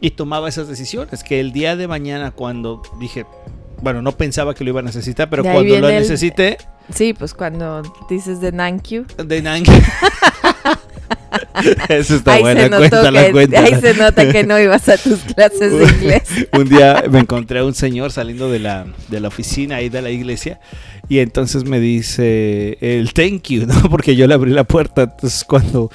y 0.01 0.12
tomaba 0.12 0.48
esas 0.50 0.68
decisiones 0.68 1.24
que 1.24 1.39
el 1.39 1.51
día 1.51 1.75
de 1.75 1.88
mañana 1.88 2.32
cuando 2.32 2.82
dije... 3.00 3.25
Bueno, 3.82 4.01
no 4.01 4.12
pensaba 4.12 4.54
que 4.54 4.66
lo 4.66 4.72
iba 4.72 4.82
a 4.82 4.84
necesitar, 4.84 5.30
pero 5.30 5.42
cuando 5.42 5.62
lo 5.80 5.88
el- 5.89 5.96
necesité, 6.00 6.58
Sí, 6.94 7.13
pues 7.13 7.34
cuando 7.34 7.82
dices 8.10 8.42
de 8.42 8.51
Nankyu. 8.51 9.06
de 9.24 9.42
Nangy. 9.42 9.72
Eso 11.89 12.16
está 12.16 12.34
ahí, 12.34 12.42
buena, 12.42 12.63
que, 12.70 12.78
cuéntala. 12.78 13.22
ahí 13.22 13.75
se 13.82 13.94
nota 13.96 14.32
que 14.32 14.44
no 14.44 14.60
ibas 14.60 14.88
a 14.89 14.98
tus 14.98 15.20
clases 15.36 15.72
de 15.72 15.84
inglés. 15.86 16.24
un 16.54 16.70
día 16.70 17.04
me 17.10 17.20
encontré 17.20 17.60
a 17.60 17.66
un 17.66 17.74
señor 17.74 18.12
saliendo 18.12 18.50
de 18.50 18.60
la, 18.60 18.86
de 19.08 19.20
la 19.20 19.28
oficina 19.28 19.78
ahí 19.78 19.89
de 19.89 20.01
la 20.01 20.10
iglesia 20.10 20.60
y 21.10 21.20
entonces 21.20 21.66
me 21.66 21.80
dice 21.80 22.78
el 22.82 23.13
thank 23.13 23.48
you, 23.50 23.66
¿no? 23.66 23.74
Porque 23.89 24.16
yo 24.16 24.28
le 24.28 24.36
abrí 24.36 24.51
la 24.51 24.63
puerta. 24.63 25.04
Entonces 25.04 25.44
cuando 25.44 25.89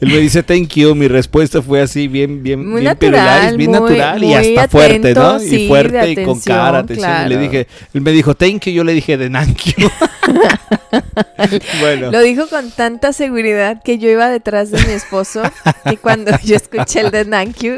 él 0.00 0.08
me 0.08 0.18
dice 0.18 0.42
thank 0.42 0.68
you, 0.74 0.94
mi 0.94 1.08
respuesta 1.08 1.60
fue 1.60 1.82
así 1.82 2.08
bien, 2.08 2.42
bien, 2.42 2.66
Muy 2.66 2.80
bien 2.80 2.92
natural, 2.92 3.56
bien 3.56 3.70
muy- 3.70 3.80
natural 3.80 4.24
y 4.24 4.34
hasta 4.34 4.68
fuerte, 4.68 5.14
¿no? 5.14 5.38
sí, 5.38 5.64
y 5.64 5.68
fuerte 5.68 6.10
y 6.10 6.24
con 6.24 6.40
cara, 6.40 6.78
atención. 6.78 7.26
Y 7.26 7.28
le 7.28 7.38
dije, 7.38 7.66
él 7.92 8.00
me 8.00 8.10
dijo 8.12 8.34
thank 8.34 8.64
you, 8.66 8.72
yo 8.72 8.84
le 8.84 8.94
dije 8.94 9.18
de 9.18 9.30
you. 9.76 9.88
bueno. 11.80 12.10
Lo 12.10 12.20
dijo 12.20 12.48
con 12.48 12.70
tanta 12.70 13.12
seguridad 13.12 13.82
que 13.82 13.98
yo 13.98 14.08
iba 14.08 14.28
detrás 14.28 14.70
de 14.70 14.78
mi 14.86 14.92
esposo 14.92 15.42
y 15.90 15.96
cuando 15.96 16.32
yo 16.44 16.56
escuché 16.56 17.00
el 17.00 17.10
de 17.10 17.24
Nankyu, 17.24 17.74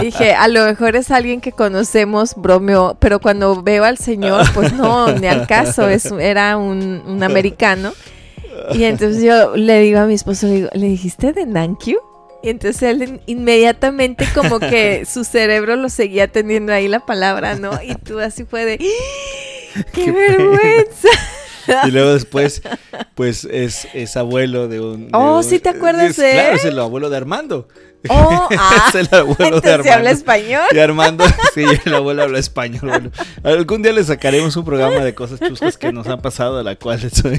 dije, 0.00 0.34
a 0.34 0.48
lo 0.48 0.64
mejor 0.64 0.96
es 0.96 1.10
alguien 1.10 1.40
que 1.40 1.52
conocemos, 1.52 2.34
bromeó, 2.36 2.96
pero 2.98 3.20
cuando 3.20 3.62
veo 3.62 3.84
al 3.84 3.98
señor, 3.98 4.46
pues 4.54 4.72
no, 4.72 5.12
ni 5.12 5.26
al 5.26 5.46
caso, 5.46 5.88
es, 5.88 6.06
era 6.06 6.56
un, 6.56 7.02
un 7.06 7.22
americano. 7.22 7.92
Y 8.74 8.84
entonces 8.84 9.22
yo 9.22 9.56
le 9.56 9.80
digo 9.80 10.00
a 10.00 10.06
mi 10.06 10.14
esposo, 10.14 10.46
le 10.46 10.52
digo, 10.54 10.68
¿le 10.72 10.86
dijiste 10.88 11.32
de 11.32 11.46
Nankyu? 11.46 11.98
Y 12.42 12.50
entonces 12.50 12.82
él 12.82 13.02
in- 13.02 13.20
inmediatamente 13.26 14.26
como 14.34 14.60
que 14.60 15.04
su 15.10 15.24
cerebro 15.24 15.76
lo 15.76 15.88
seguía 15.88 16.28
teniendo 16.28 16.72
ahí 16.72 16.88
la 16.88 17.00
palabra, 17.00 17.54
¿no? 17.56 17.70
Y 17.82 17.94
tú 17.94 18.20
así 18.20 18.44
fue 18.44 18.64
de, 18.64 18.78
¡qué, 18.78 18.90
Qué 19.92 20.12
vergüenza! 20.12 21.08
Y 21.86 21.90
luego 21.92 22.12
después, 22.12 22.60
pues 23.14 23.44
es, 23.50 23.88
es 23.94 24.16
abuelo 24.18 24.68
de 24.68 24.80
un. 24.80 25.06
de 25.06 25.10
Oh, 25.16 25.38
un- 25.38 25.44
¿sí 25.44 25.58
te 25.58 25.70
acuerdas 25.70 26.10
es- 26.10 26.16
de 26.18 26.32
Claro, 26.32 26.56
es 26.56 26.64
el 26.66 26.78
abuelo 26.78 27.08
de 27.08 27.16
Armando. 27.16 27.68
Oh, 28.08 28.48
ah, 28.58 28.86
es 28.88 28.94
el 28.94 29.08
abuelo 29.12 29.60
de 29.60 29.70
Armando. 29.72 29.92
habla 29.94 30.10
español. 30.10 30.62
Y 30.72 30.78
Armando, 30.78 31.24
sí, 31.54 31.64
el 31.84 31.94
abuelo 31.94 32.22
habla 32.24 32.38
español. 32.38 32.80
Bueno, 32.82 33.10
algún 33.42 33.82
día 33.82 33.92
le 33.92 34.04
sacaremos 34.04 34.56
un 34.56 34.64
programa 34.64 35.04
de 35.04 35.14
cosas 35.14 35.40
chuscas 35.40 35.78
que 35.78 35.92
nos 35.92 36.06
han 36.06 36.20
pasado, 36.20 36.62
la 36.62 36.76
cual 36.76 37.00
otro 37.06 37.30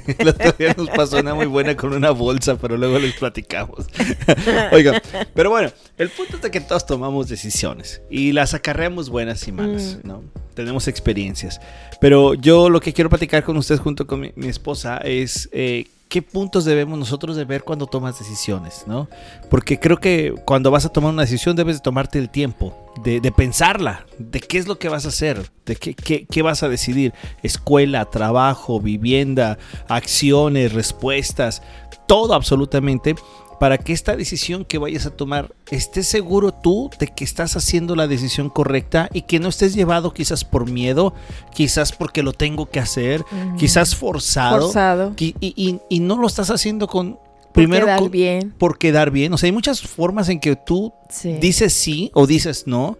día 0.57 0.73
nos 0.77 0.89
pasó 0.89 1.19
una 1.19 1.33
muy 1.35 1.45
buena 1.45 1.75
con 1.75 1.93
una 1.93 2.11
bolsa, 2.11 2.57
pero 2.57 2.77
luego 2.77 2.97
les 2.99 3.13
platicamos. 3.13 3.85
Oiga, 4.71 5.01
pero 5.33 5.49
bueno, 5.49 5.71
el 5.97 6.09
punto 6.09 6.37
es 6.37 6.41
de 6.41 6.51
que 6.51 6.61
todos 6.61 6.85
tomamos 6.85 7.27
decisiones 7.29 8.01
y 8.09 8.31
las 8.31 8.53
acarreamos 8.53 9.09
buenas 9.09 9.47
y 9.47 9.51
malas, 9.51 9.97
Mm. 10.03 10.07
¿no? 10.07 10.23
Tenemos 10.53 10.87
experiencias. 10.87 11.59
Pero 11.99 12.33
yo 12.33 12.69
lo 12.69 12.79
que 12.79 12.93
quiero 12.93 13.09
platicar 13.09 13.43
con 13.43 13.57
ustedes 13.57 13.81
junto 13.81 14.07
con 14.07 14.21
mi, 14.21 14.31
mi 14.35 14.47
esposa 14.47 14.97
es 14.97 15.49
eh, 15.51 15.87
qué 16.07 16.21
puntos 16.21 16.65
debemos 16.65 16.97
nosotros 16.99 17.35
de 17.35 17.45
ver 17.45 17.63
cuando 17.63 17.87
tomas 17.87 18.17
decisiones, 18.19 18.83
¿no? 18.87 19.09
Porque 19.49 19.79
creo 19.79 19.97
que 19.97 20.33
cuando 20.45 20.71
vas 20.71 20.85
a 20.85 20.89
tomar 20.89 21.11
una 21.11 21.23
decisión 21.23 21.55
debes 21.55 21.77
de 21.77 21.81
tomarte 21.81 22.19
el 22.19 22.29
tiempo 22.29 22.75
de, 23.03 23.19
de 23.19 23.31
pensarla, 23.31 24.05
de 24.19 24.39
qué 24.39 24.57
es 24.57 24.67
lo 24.67 24.77
que 24.79 24.87
vas 24.89 25.05
a 25.05 25.09
hacer, 25.09 25.51
de 25.65 25.75
qué, 25.75 25.93
qué- 25.95 26.25
qué 26.29 26.41
vas 26.41 26.63
a 26.63 26.69
decidir. 26.69 27.13
Escuela, 27.43 28.05
trabajo, 28.05 28.79
vivienda, 28.79 29.57
acciones, 29.87 30.73
respuestas, 30.73 31.61
todo 32.07 32.33
absolutamente. 32.33 33.15
Para 33.59 33.77
que 33.77 33.93
esta 33.93 34.15
decisión 34.15 34.65
que 34.65 34.77
vayas 34.77 35.05
a 35.05 35.11
tomar 35.11 35.53
estés 35.71 36.07
seguro 36.07 36.51
tú 36.53 36.89
de 36.99 37.07
que 37.07 37.23
estás 37.23 37.55
haciendo 37.55 37.95
la 37.95 38.07
decisión 38.07 38.49
correcta 38.49 39.09
y 39.13 39.21
que 39.21 39.39
no 39.39 39.47
estés 39.49 39.73
llevado 39.73 40.13
quizás 40.13 40.43
por 40.43 40.69
miedo, 40.69 41.13
quizás 41.53 41.91
porque 41.93 42.21
lo 42.23 42.33
tengo 42.33 42.69
que 42.69 42.79
hacer, 42.79 43.23
quizás 43.57 43.95
forzado, 43.95 44.63
Forzado. 44.63 45.13
y, 45.17 45.35
y- 45.39 45.53
y- 45.55 45.79
y 45.89 45.99
no 46.01 46.17
lo 46.17 46.27
estás 46.27 46.49
haciendo 46.49 46.87
con 46.87 47.13
Por 47.13 47.53
primero 47.53 47.85
quedar 47.85 47.99
con- 47.99 48.11
bien. 48.11 48.53
por 48.57 48.77
quedar 48.77 49.09
bien. 49.11 49.31
O 49.33 49.37
sea, 49.37 49.47
hay 49.47 49.53
muchas 49.53 49.79
formas 49.81 50.27
en 50.27 50.39
que 50.41 50.57
tú 50.57 50.91
Sí. 51.09 51.33
dices 51.39 51.71
sí 51.73 52.11
o 52.13 52.27
dices 52.27 52.67
no 52.67 52.97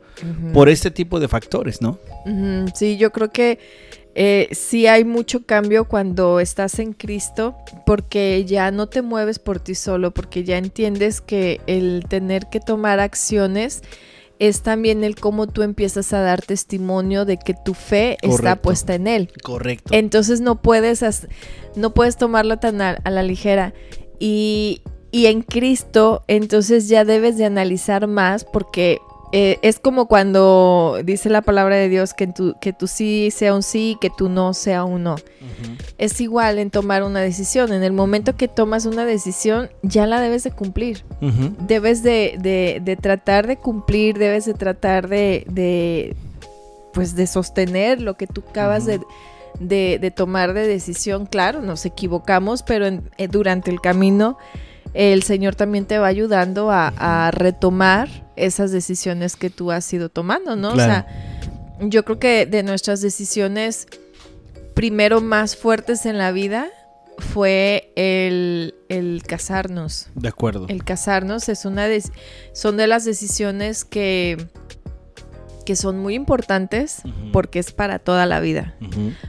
por 0.54 0.70
este 0.70 0.90
tipo 0.92 1.20
de 1.20 1.28
factores, 1.28 1.82
¿no? 1.82 2.00
Sí, 2.74 2.96
yo 2.96 3.12
creo 3.12 3.30
que 3.32 3.60
eh, 4.17 4.48
sí 4.53 4.88
hay 4.88 5.03
mucho 5.03 5.45
cambio 5.45 5.86
cuando 5.86 6.39
estás 6.39 6.79
en 6.79 6.93
Cristo 6.93 7.53
porque 7.86 8.45
ya 8.45 8.72
no 8.72 8.88
te 8.88 9.01
mueves 9.01 9.39
por 9.39 9.60
ti 9.60 9.75
solo, 9.75 10.12
porque 10.12 10.45
ya 10.45 10.57
entiendes 10.57 11.19
que 11.19 11.60
el 11.67 12.05
tener 12.07 12.48
que 12.48 12.62
tomar 12.62 13.01
acciones 13.01 13.84
es 14.39 14.62
también 14.62 15.03
el 15.03 15.15
cómo 15.15 15.48
tú 15.48 15.63
empiezas 15.63 16.13
a 16.13 16.22
dar 16.22 16.41
testimonio 16.41 17.25
de 17.25 17.38
que 17.38 17.53
tu 17.53 17.74
fe 17.74 18.17
está 18.22 18.55
puesta 18.55 18.95
en 18.95 19.07
Él. 19.07 19.31
Correcto. 19.43 19.93
Entonces 19.93 20.39
no 20.39 20.62
puedes, 20.62 21.03
no 21.75 21.93
puedes 21.93 22.15
tomarlo 22.15 22.57
tan 22.57 22.81
a, 22.81 22.91
a 22.91 23.10
la 23.12 23.22
ligera. 23.22 23.74
Y, 24.17 24.81
y 25.12 25.25
en 25.25 25.41
Cristo, 25.41 26.24
entonces 26.27 26.88
ya 26.88 27.03
debes 27.03 27.38
de 27.38 27.45
analizar 27.45 28.07
más 28.07 28.45
porque 28.45 29.00
eh, 29.38 29.60
es 29.63 29.80
como 29.80 30.08
cuando 30.08 30.98
dice 31.04 31.30
la 31.30 31.42
palabra 31.42 31.75
de 31.75 31.89
Dios 31.89 32.13
que, 32.13 32.25
tu, 32.27 32.56
que 32.62 32.72
tu 32.72 32.88
sí 32.88 33.32
sea 33.32 33.54
un 33.54 33.63
sí 33.63 33.92
y 33.92 33.96
que 34.00 34.10
tu 34.10 34.30
no 34.30 34.54
sea 34.54 34.86
un 34.86 35.04
no. 35.04 35.15
Es 35.98 36.22
igual 36.22 36.58
en 36.58 36.72
tomar 36.72 37.04
una 37.04 37.20
decisión. 37.20 37.74
En 37.74 37.84
el 37.84 37.92
momento 37.92 38.38
que 38.38 38.48
tomas 38.48 38.86
una 38.86 39.04
decisión, 39.06 39.70
ya 39.82 40.08
la 40.08 40.22
debes 40.22 40.44
de 40.46 40.51
cumplir. 40.51 41.04
Debes 41.68 42.01
de, 42.01 42.38
de- 42.39 42.82
de 42.84 42.96
tratar 42.96 43.46
de 43.48 43.58
cumplir, 43.58 44.18
debes 44.18 44.46
de 44.46 44.54
tratar 44.54 45.10
de, 45.10 45.46
de, 45.50 46.15
pues 46.94 47.15
de 47.15 47.27
sostener 47.27 48.01
lo 48.01 48.15
que 48.15 48.27
tú 48.27 48.42
acabas 48.50 48.86
de, 48.86 49.01
de, 49.60 50.00
de 50.00 50.12
tomar 50.12 50.54
de 50.54 50.65
decisión. 50.65 51.25
Claro, 51.25 51.62
nos 51.62 51.86
equivocamos, 51.86 52.63
pero 52.63 52.86
en- 52.88 53.10
eh, 53.18 53.27
durante 53.27 53.70
el 53.70 53.82
camino 53.82 54.38
el 54.94 55.24
Señor 55.24 55.56
también 55.56 55.84
te 55.86 55.98
va 56.00 56.08
ayudando 56.08 56.72
a, 56.72 56.94
a 56.98 57.32
retomar 57.32 58.08
esas 58.36 58.72
decisiones 58.72 59.36
que 59.36 59.50
tú 59.50 59.72
has 59.72 59.92
ido 59.94 60.10
tomando, 60.10 60.56
¿no? 60.56 60.74
Claro. 60.74 60.92
O 60.92 60.94
sea, 60.94 61.08
yo 61.82 62.06
creo 62.06 62.20
que 62.20 62.46
de 62.46 62.63
nuestras 62.63 63.01
decisiones 63.01 63.88
primero 64.74 65.22
más 65.22 65.56
fuertes 65.56 66.06
en 66.06 66.18
la 66.18 66.32
vida 66.32 66.68
fue 67.18 67.92
el, 67.96 68.75
el 68.89 69.24
casarnos. 69.25 70.10
De 70.15 70.27
acuerdo. 70.27 70.68
El 70.70 70.84
casarnos 70.84 71.50
es 71.50 71.65
una 71.65 71.88
de, 71.88 72.04
son 72.54 72.77
de 72.77 72.88
las 72.88 73.06
decisiones 73.06 73.86
que, 73.86 74.48
que 75.65 75.75
son 75.75 75.98
muy 76.00 76.13
importantes 76.13 77.01
porque 77.32 77.60
es 77.60 77.72
para 77.72 78.00
toda 78.00 78.25
la 78.25 78.39
vida. 78.39 78.75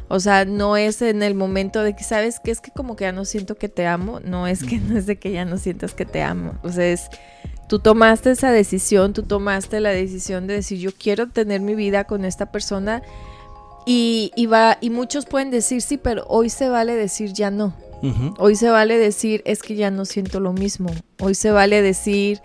O 0.08 0.20
sea, 0.20 0.44
no 0.44 0.76
es 0.76 1.00
en 1.02 1.22
el 1.22 1.34
momento 1.34 1.82
de 1.82 1.94
que, 1.94 2.04
¿sabes 2.04 2.40
que 2.40 2.50
Es 2.50 2.60
que 2.60 2.70
como 2.70 2.96
que 2.96 3.04
ya 3.04 3.12
no 3.12 3.24
siento 3.24 3.54
que 3.54 3.68
te 3.68 3.86
amo. 3.86 4.20
No 4.20 4.46
es 4.46 4.64
que 4.64 4.78
no 4.78 4.98
es 4.98 5.06
de 5.06 5.18
que 5.18 5.32
ya 5.32 5.44
no 5.44 5.56
sientas 5.56 5.94
que 5.94 6.04
te 6.04 6.22
amo. 6.22 6.58
O 6.62 6.70
sea, 6.70 6.86
es, 6.86 7.08
tú 7.68 7.78
tomaste 7.78 8.30
esa 8.30 8.50
decisión, 8.52 9.12
tú 9.12 9.22
tomaste 9.22 9.80
la 9.80 9.90
decisión 9.90 10.46
de 10.46 10.54
decir, 10.54 10.78
yo 10.78 10.90
quiero 10.92 11.28
tener 11.28 11.60
mi 11.60 11.74
vida 11.74 12.04
con 12.04 12.24
esta 12.24 12.46
persona. 12.52 13.02
Y, 13.86 14.32
y, 14.34 14.46
va, 14.46 14.78
y 14.80 14.90
muchos 14.90 15.26
pueden 15.26 15.50
decir, 15.50 15.80
sí, 15.80 15.96
pero 15.96 16.24
hoy 16.28 16.50
se 16.50 16.68
vale 16.68 16.94
decir 16.94 17.32
ya 17.32 17.50
no. 17.50 17.74
Hoy 18.38 18.54
se 18.54 18.70
vale 18.70 18.98
decir, 18.98 19.42
es 19.46 19.62
que 19.62 19.74
ya 19.74 19.90
no 19.90 20.04
siento 20.04 20.38
lo 20.38 20.52
mismo. 20.52 20.90
Hoy 21.20 21.34
se 21.34 21.50
vale 21.50 21.82
decir, 21.82 22.40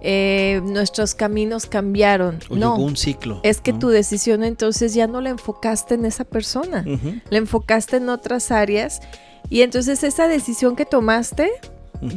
eh, 0.00 0.60
nuestros 0.64 1.14
caminos 1.14 1.66
cambiaron. 1.66 2.40
O 2.48 2.56
no, 2.56 2.74
llegó 2.76 2.86
un 2.86 2.96
ciclo. 2.96 3.40
es 3.44 3.60
que 3.60 3.72
¿no? 3.72 3.78
tu 3.78 3.88
decisión 3.88 4.42
entonces 4.42 4.94
ya 4.94 5.06
no 5.06 5.20
la 5.20 5.30
enfocaste 5.30 5.94
en 5.94 6.06
esa 6.06 6.24
persona, 6.24 6.84
Ujú. 6.86 7.20
la 7.30 7.38
enfocaste 7.38 7.98
en 7.98 8.08
otras 8.08 8.50
áreas. 8.50 9.00
Y 9.48 9.62
entonces 9.62 10.02
esa 10.02 10.26
decisión 10.26 10.74
que 10.74 10.86
tomaste, 10.86 11.50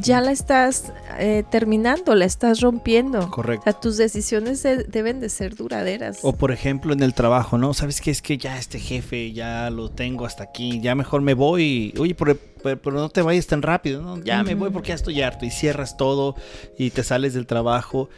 Ya 0.02 0.22
la 0.22 0.32
estás 0.32 0.92
eh, 1.18 1.44
terminando, 1.50 2.16
la 2.16 2.26
estás 2.26 2.62
rompiendo. 2.62 3.20
O 3.20 3.30
Correcto. 3.32 3.64
sea, 3.64 3.74
tus 3.74 3.98
decisiones 3.98 4.64
de- 4.64 4.84
deben 4.84 5.20
de 5.20 5.30
ser 5.30 5.56
duraderas. 5.56 6.20
O 6.24 6.34
por 6.34 6.52
ejemplo 6.52 6.94
en 6.94 7.02
el 7.04 7.14
trabajo, 7.14 7.58
¿no? 7.58 7.74
¿Sabes 7.74 8.02
qué? 8.02 8.12
Es 8.12 8.22
que 8.22 8.38
ya 8.38 8.58
este 8.58 8.80
jefe 8.80 9.32
ya 9.34 9.70
lo 9.70 9.90
tengo 9.90 10.26
hasta 10.26 10.44
aquí, 10.44 10.80
ya 10.82 10.96
mejor 10.96 11.22
me 11.22 11.34
voy. 11.34 11.94
Oye, 12.00 12.16
pero, 12.16 12.38
pero- 12.64 12.82
pero 12.82 12.96
no 12.98 13.10
te 13.10 13.22
vayas 13.22 13.48
tan 13.48 13.62
rápido, 13.62 14.02
¿no? 14.02 14.24
Ya 14.24 14.44
me 14.44 14.56
voy 14.56 14.70
porque 14.70 14.90
ya 14.90 14.96
estoy 14.96 15.22
harto 15.22 15.46
y 15.46 15.52
cierras 15.52 15.98
todo 15.98 16.36
y 16.78 16.90
te 16.92 17.04
sales 17.04 17.34
del 17.34 17.46
trabajo 17.48 18.10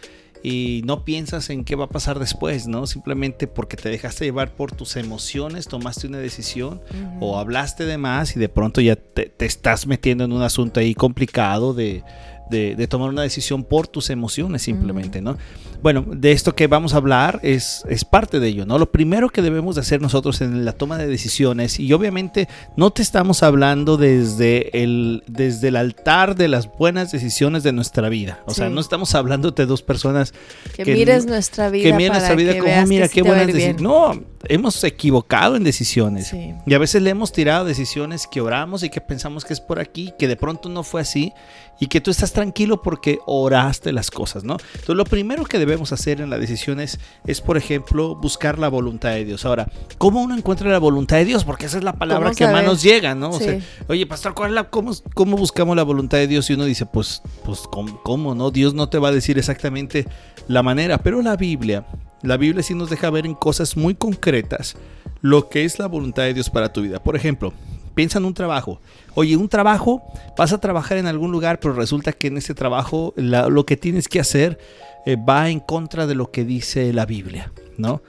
y 0.44 0.82
no 0.86 1.06
piensas 1.06 1.50
en 1.50 1.64
qué 1.64 1.76
va 1.76 1.86
a 1.86 1.90
pasar 1.90 2.20
después, 2.20 2.68
¿no? 2.68 2.88
Simplemente 2.88 3.48
porque 3.48 3.78
te 3.78 3.90
dejaste 3.90 4.26
llevar 4.26 4.56
por 4.56 4.72
tus 4.72 4.96
emociones, 4.96 5.68
tomaste 5.68 6.08
una 6.08 6.18
decisión 6.18 6.82
o 7.20 7.38
hablaste 7.38 7.86
de 7.86 7.98
más 7.98 8.36
y 8.36 8.40
de 8.40 8.50
pronto 8.50 8.82
ya 8.82 8.96
te, 8.96 9.28
te 9.28 9.46
estás 9.46 9.88
metiendo 9.88 10.24
en 10.24 10.32
un 10.32 10.42
asunto 10.42 10.80
ahí 10.80 10.96
complicado 10.96 11.74
de, 11.74 12.04
de- 12.52 12.76
de 12.76 12.88
tomar 12.88 13.10
una 13.10 13.24
decisión 13.24 13.64
por 13.64 13.88
tus 13.88 14.12
emociones 14.12 14.62
simplemente, 14.62 15.22
¿no? 15.22 15.38
Bueno, 15.82 16.06
de 16.08 16.32
esto 16.32 16.54
que 16.54 16.68
vamos 16.68 16.94
a 16.94 16.98
hablar 16.98 17.40
es, 17.42 17.84
es 17.90 18.06
parte 18.06 18.40
de 18.40 18.48
ello, 18.50 18.66
¿no? 18.68 18.78
Lo 18.78 18.92
primero 18.92 19.30
que 19.32 19.42
debemos 19.42 19.74
de 19.76 19.82
hacer 19.82 20.00
nosotros 20.02 20.42
en 20.42 20.64
la 20.64 20.74
toma 20.74 21.00
de 21.00 21.08
decisiones, 21.08 21.80
y 21.80 21.92
obviamente 21.94 22.48
no 22.78 22.92
te 22.92 23.02
estamos 23.02 23.42
hablando 23.42 23.98
desde 23.98 24.84
el, 24.84 25.24
desde 25.28 25.70
el 25.70 25.78
altar 25.78 26.36
de 26.36 26.48
las 26.48 26.70
buenas 26.78 27.12
decisiones 27.12 27.64
de 27.64 27.72
nuestra 27.72 28.10
vida, 28.10 28.42
o 28.46 28.54
sea, 28.54 28.68
Sí. 28.68 28.74
no 28.76 28.80
estamos 28.82 29.16
hablando 29.16 29.50
de 29.52 29.66
dos 29.66 29.82
personas 29.82 30.34
que, 30.76 30.84
que 30.84 30.94
mires 30.94 31.26
nuestra 31.26 31.70
vida. 31.72 31.84
que 31.86 31.92
para 31.94 32.08
nuestra 32.10 32.36
vida 32.36 32.54
que 32.54 32.60
como, 32.60 32.72
veas 32.72 32.86
"Oh, 32.86 32.88
mira, 32.88 33.08
qué 33.08 33.22
buenas 33.24 33.48
ir 33.50 33.56
bien". 33.56 33.76
decisiones. 33.78 33.82
No, 33.82 34.24
hemos 34.48 34.84
equivocado 34.84 35.56
en 35.56 35.64
decisiones. 35.64 36.28
Sí. 36.28 36.54
Y 36.66 36.74
a 36.74 36.80
veces 36.80 37.02
le 37.02 37.10
hemos 37.10 37.32
tirado 37.32 37.66
decisiones 37.66 38.28
que 38.28 38.42
oramos 38.42 38.84
y 38.84 38.90
que 38.90 39.02
pensamos 39.02 39.46
que 39.46 39.54
es 39.54 39.62
por 39.62 39.80
aquí, 39.80 40.14
que 40.18 40.28
de 40.28 40.36
pronto 40.36 40.70
no 40.70 40.84
fue 40.84 41.02
así 41.02 41.34
y 41.80 41.88
que 41.88 42.00
tú 42.00 42.12
estás 42.12 42.32
tranquilo 42.32 42.82
porque 42.84 43.20
oraste 43.26 43.92
las 43.92 44.12
cosas, 44.12 44.44
¿no? 44.44 44.58
Entonces 44.74 44.96
lo 44.96 45.04
primero 45.04 45.44
que 45.46 45.58
debemos 45.58 45.92
hacer 45.92 46.22
en 46.22 46.30
la 46.30 46.38
decisión 46.38 46.80
es, 46.80 47.00
por 47.44 47.58
ejemplo, 47.58 48.16
buscar 48.16 48.60
la 48.60 48.70
voluntad 48.70 49.10
de 49.10 49.26
Dios. 49.26 49.46
Ahora, 49.46 49.68
¿cómo 49.98 50.22
uno 50.22 50.38
encuentra 50.38 50.70
la 50.70 50.78
voluntad 50.78 51.18
de 51.18 51.26
Dios? 51.26 51.44
Porque 51.44 51.66
esa 51.66 51.80
es 51.80 51.84
la 51.84 51.94
palabra 51.94 52.30
¿Cómo 52.30 52.38
que 52.38 52.48
más 52.48 52.64
nos 52.64 52.84
llega, 52.84 53.16
¿no? 53.16 53.32
O 53.32 53.40
sea, 53.40 53.60
oye, 53.88 54.06
pastor, 54.06 54.36
¿cuál 54.36 54.52
es 54.52 54.56
la, 54.56 54.70
cómo, 54.70 54.92
¿cómo 55.16 55.38
buscamos 55.38 55.76
la 55.76 55.82
voluntad 55.82 56.20
de 56.20 56.28
Dios? 56.28 56.48
Y 56.52 56.54
uno 56.54 56.66
dice, 56.66 56.86
pues, 56.86 57.24
pues 57.44 57.62
¿cómo, 57.62 58.00
cómo, 58.04 58.36
no? 58.36 58.52
Dios 58.52 58.76
no 58.76 58.88
te 58.88 59.00
va 59.00 59.08
a 59.08 59.12
decir 59.12 59.40
exactamente 59.40 60.06
la 60.48 60.62
manera, 60.62 61.00
pero 61.00 61.24
la 61.24 61.36
Biblia, 61.36 61.86
la 62.24 62.38
Biblia 62.38 62.64
sí 62.64 62.74
nos 62.76 62.90
deja 62.90 63.10
ver 63.10 63.26
en 63.26 63.34
cosas 63.36 63.76
muy 63.78 63.96
concretas 63.96 64.76
lo 65.22 65.50
que 65.50 65.66
es 65.66 65.80
la 65.80 65.88
voluntad 65.88 66.24
de 66.24 66.34
Dios 66.34 66.50
para 66.50 66.72
tu 66.74 66.82
vida. 66.82 67.02
Por 67.04 67.16
ejemplo, 67.16 67.54
piensa 67.96 68.20
en 68.20 68.26
un 68.26 68.34
trabajo. 68.34 68.80
Oye, 69.14 69.36
un 69.38 69.50
trabajo, 69.50 70.02
vas 70.38 70.54
a 70.54 70.60
trabajar 70.60 70.98
en 70.98 71.08
algún 71.08 71.32
lugar, 71.32 71.60
pero 71.60 71.74
resulta 71.74 72.12
que 72.14 72.28
en 72.28 72.38
ese 72.38 72.54
trabajo 72.54 73.14
la- 73.16 73.50
lo 73.50 73.66
que 73.66 73.78
tienes 73.78 74.08
que 74.08 74.20
hacer 74.20 74.58
eh, 75.06 75.16
va 75.18 75.50
en 75.50 75.60
contra 75.60 76.08
de 76.08 76.16
lo 76.16 76.32
que 76.32 76.46
dice 76.46 76.94
la 76.94 77.06
Biblia, 77.06 77.52
¿no? 77.78 78.02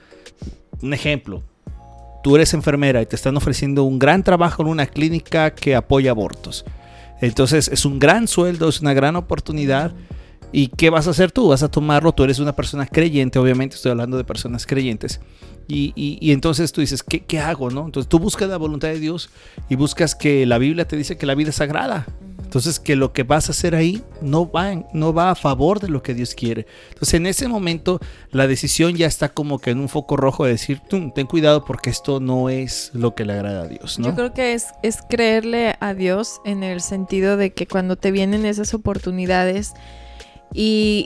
Un 0.81 0.93
ejemplo, 0.93 1.41
tú 2.23 2.35
eres 2.35 2.53
enfermera 2.53 3.01
y 3.01 3.05
te 3.05 3.15
están 3.15 3.35
ofreciendo 3.37 3.83
un 3.83 3.99
gran 3.99 4.23
trabajo 4.23 4.61
en 4.61 4.69
una 4.69 4.85
clínica 4.85 5.53
que 5.55 5.75
apoya 5.75 6.11
abortos. 6.11 6.65
Entonces 7.21 7.67
es 7.67 7.85
un 7.85 7.99
gran 7.99 8.27
sueldo, 8.27 8.69
es 8.69 8.81
una 8.81 8.93
gran 8.93 9.15
oportunidad. 9.15 9.93
¿Y 10.53 10.67
qué 10.67 10.89
vas 10.91 11.07
a 11.07 11.09
hacer 11.09 11.31
tú? 11.31 11.49
Vas 11.49 11.63
a 11.63 11.69
tomarlo, 11.71 12.11
tú 12.13 12.23
eres 12.23 12.39
una 12.39 12.55
persona 12.55 12.85
creyente, 12.85 13.39
obviamente 13.39 13.75
estoy 13.75 13.91
hablando 13.91 14.15
de 14.17 14.23
personas 14.23 14.65
creyentes. 14.67 15.19
Y, 15.67 15.91
y- 15.95 16.19
y 16.21 16.31
entonces 16.31 16.71
tú 16.71 16.81
dices, 16.81 17.01
¿qué, 17.03 17.21
¿qué 17.25 17.39
hago? 17.39 17.69
¿no? 17.71 17.85
Entonces 17.85 18.07
tú 18.07 18.19
buscas 18.19 18.47
la 18.49 18.57
voluntad 18.57 18.89
de 18.89 18.99
Dios 18.99 19.29
y 19.69 19.75
buscas 19.75 20.13
que 20.15 20.45
la 20.45 20.57
Biblia 20.59 20.87
te 20.87 20.95
dice 20.95 21.17
que 21.17 21.25
la 21.25 21.35
vida 21.35 21.49
es 21.49 21.55
sagrada. 21.55 22.05
Entonces 22.43 22.79
que 22.79 22.95
lo 22.95 23.13
que 23.13 23.23
vas 23.23 23.47
a 23.47 23.51
hacer 23.51 23.73
ahí 23.73 24.03
no 24.21 24.51
va, 24.51 24.75
no 24.93 25.11
va 25.11 25.31
a 25.31 25.35
favor 25.35 25.79
de 25.79 25.87
lo 25.87 26.03
que 26.03 26.13
Dios 26.13 26.35
quiere. 26.35 26.67
Entonces 26.89 27.15
en 27.15 27.25
ese 27.25 27.47
momento 27.47 27.99
la 28.29 28.45
decisión 28.45 28.93
ya 28.95 29.07
está 29.07 29.29
como 29.29 29.57
que 29.57 29.71
en 29.71 29.79
un 29.79 29.89
foco 29.89 30.17
rojo 30.17 30.45
de 30.45 30.51
decir, 30.51 30.79
"Tum, 30.87 31.11
ten 31.15 31.25
cuidado 31.25 31.65
porque 31.65 31.89
esto 31.89 32.19
no 32.19 32.49
es 32.49 32.91
lo 32.93 33.15
que 33.15 33.25
le 33.25 33.33
agrada 33.33 33.63
a 33.63 33.67
Dios. 33.67 33.97
¿no? 33.97 34.09
Yo 34.09 34.13
creo 34.15 34.33
que 34.35 34.53
es, 34.53 34.67
es 34.83 34.99
creerle 35.09 35.77
a 35.79 35.95
Dios 35.95 36.41
en 36.45 36.61
el 36.61 36.81
sentido 36.81 37.37
de 37.37 37.53
que 37.53 37.65
cuando 37.65 37.95
te 37.95 38.11
vienen 38.11 38.45
esas 38.45 38.75
oportunidades 38.75 39.73
y, 40.53 41.03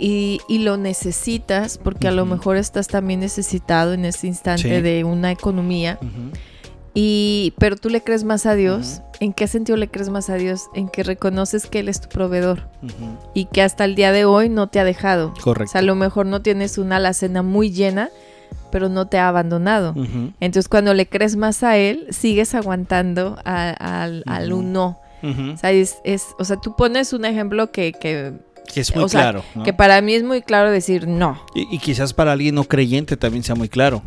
y- 0.50 0.54
y 0.54 0.60
lo 0.60 0.78
necesitas, 0.78 1.78
porque 1.78 2.08
a 2.08 2.12
lo 2.12 2.26
mejor 2.26 2.58
estás 2.58 2.88
también 2.88 3.22
necesitado 3.22 3.94
en 3.94 4.06
ese 4.06 4.28
instante 4.28 4.76
Sí. 4.78 4.82
de 4.82 5.04
una 5.04 5.32
economía, 5.32 5.98
y, 6.94 7.54
pero 7.60 7.76
tú 7.76 7.90
le 7.90 8.02
crees 8.02 8.24
más 8.24 8.46
a 8.46 8.56
Dios. 8.56 9.02
¿En 9.20 9.34
qué 9.34 9.48
sentido 9.48 9.78
le 9.78 9.88
crees 9.88 10.10
más 10.10 10.30
a 10.30 10.36
Dios? 10.36 10.64
En 10.74 10.90
que 10.90 11.04
reconoces 11.04 11.68
que 11.68 11.80
Él 11.80 11.90
es 11.90 12.02
tu 12.02 12.10
proveedor 12.10 12.68
y 13.36 13.46
que 13.46 13.62
hasta 13.62 13.86
el 13.86 13.94
día 13.96 14.12
de 14.12 14.26
hoy 14.26 14.50
no 14.50 14.68
te 14.68 14.80
ha 14.80 14.84
dejado. 14.84 15.34
O 15.38 15.42
Correcto. 15.42 15.72
sea, 15.74 15.80
a 15.80 15.84
lo 15.84 15.96
mejor 15.96 16.26
no 16.26 16.42
tienes 16.42 16.78
una 16.80 16.98
alacena 16.98 17.44
muy 17.44 17.72
llena, 17.72 18.10
pero 18.72 18.90
no 18.90 19.08
te 19.08 19.18
ha 19.20 19.28
abandonado. 19.28 19.94
Entonces, 20.40 20.68
cuando 20.70 20.94
le 20.96 21.08
crees 21.08 21.36
más 21.36 21.62
a 21.64 21.78
él, 21.78 22.08
sigues 22.10 22.54
aguantando 22.56 23.38
a- 23.46 24.02
al, 24.04 24.24
al 24.26 24.52
un 24.54 24.74
no. 24.74 25.00
O 25.24 25.58
sea, 25.58 25.72
es, 25.72 25.98
es- 26.04 26.28
o 26.40 26.46
sea, 26.46 26.58
tú 26.58 26.76
pones 26.76 27.12
un 27.14 27.26
ejemplo 27.26 27.72
que, 27.72 27.92
que, 27.94 28.34
Que 28.74 28.82
es 28.82 28.94
muy 28.96 29.06
o 29.06 29.10
sea, 29.10 29.22
claro. 29.22 29.44
¿no? 29.56 29.64
que 29.64 29.74
para 29.74 30.00
mí 30.02 30.14
es 30.14 30.24
muy 30.24 30.42
claro 30.42 30.70
decir 30.72 31.08
no. 31.08 31.42
Y, 31.56 31.76
y 31.76 31.80
quizás 31.80 32.14
para 32.14 32.32
alguien 32.34 32.56
no 32.56 32.64
creyente 32.66 33.18
también 33.18 33.44
sea 33.44 33.56
muy 33.56 33.70
claro. 33.70 34.04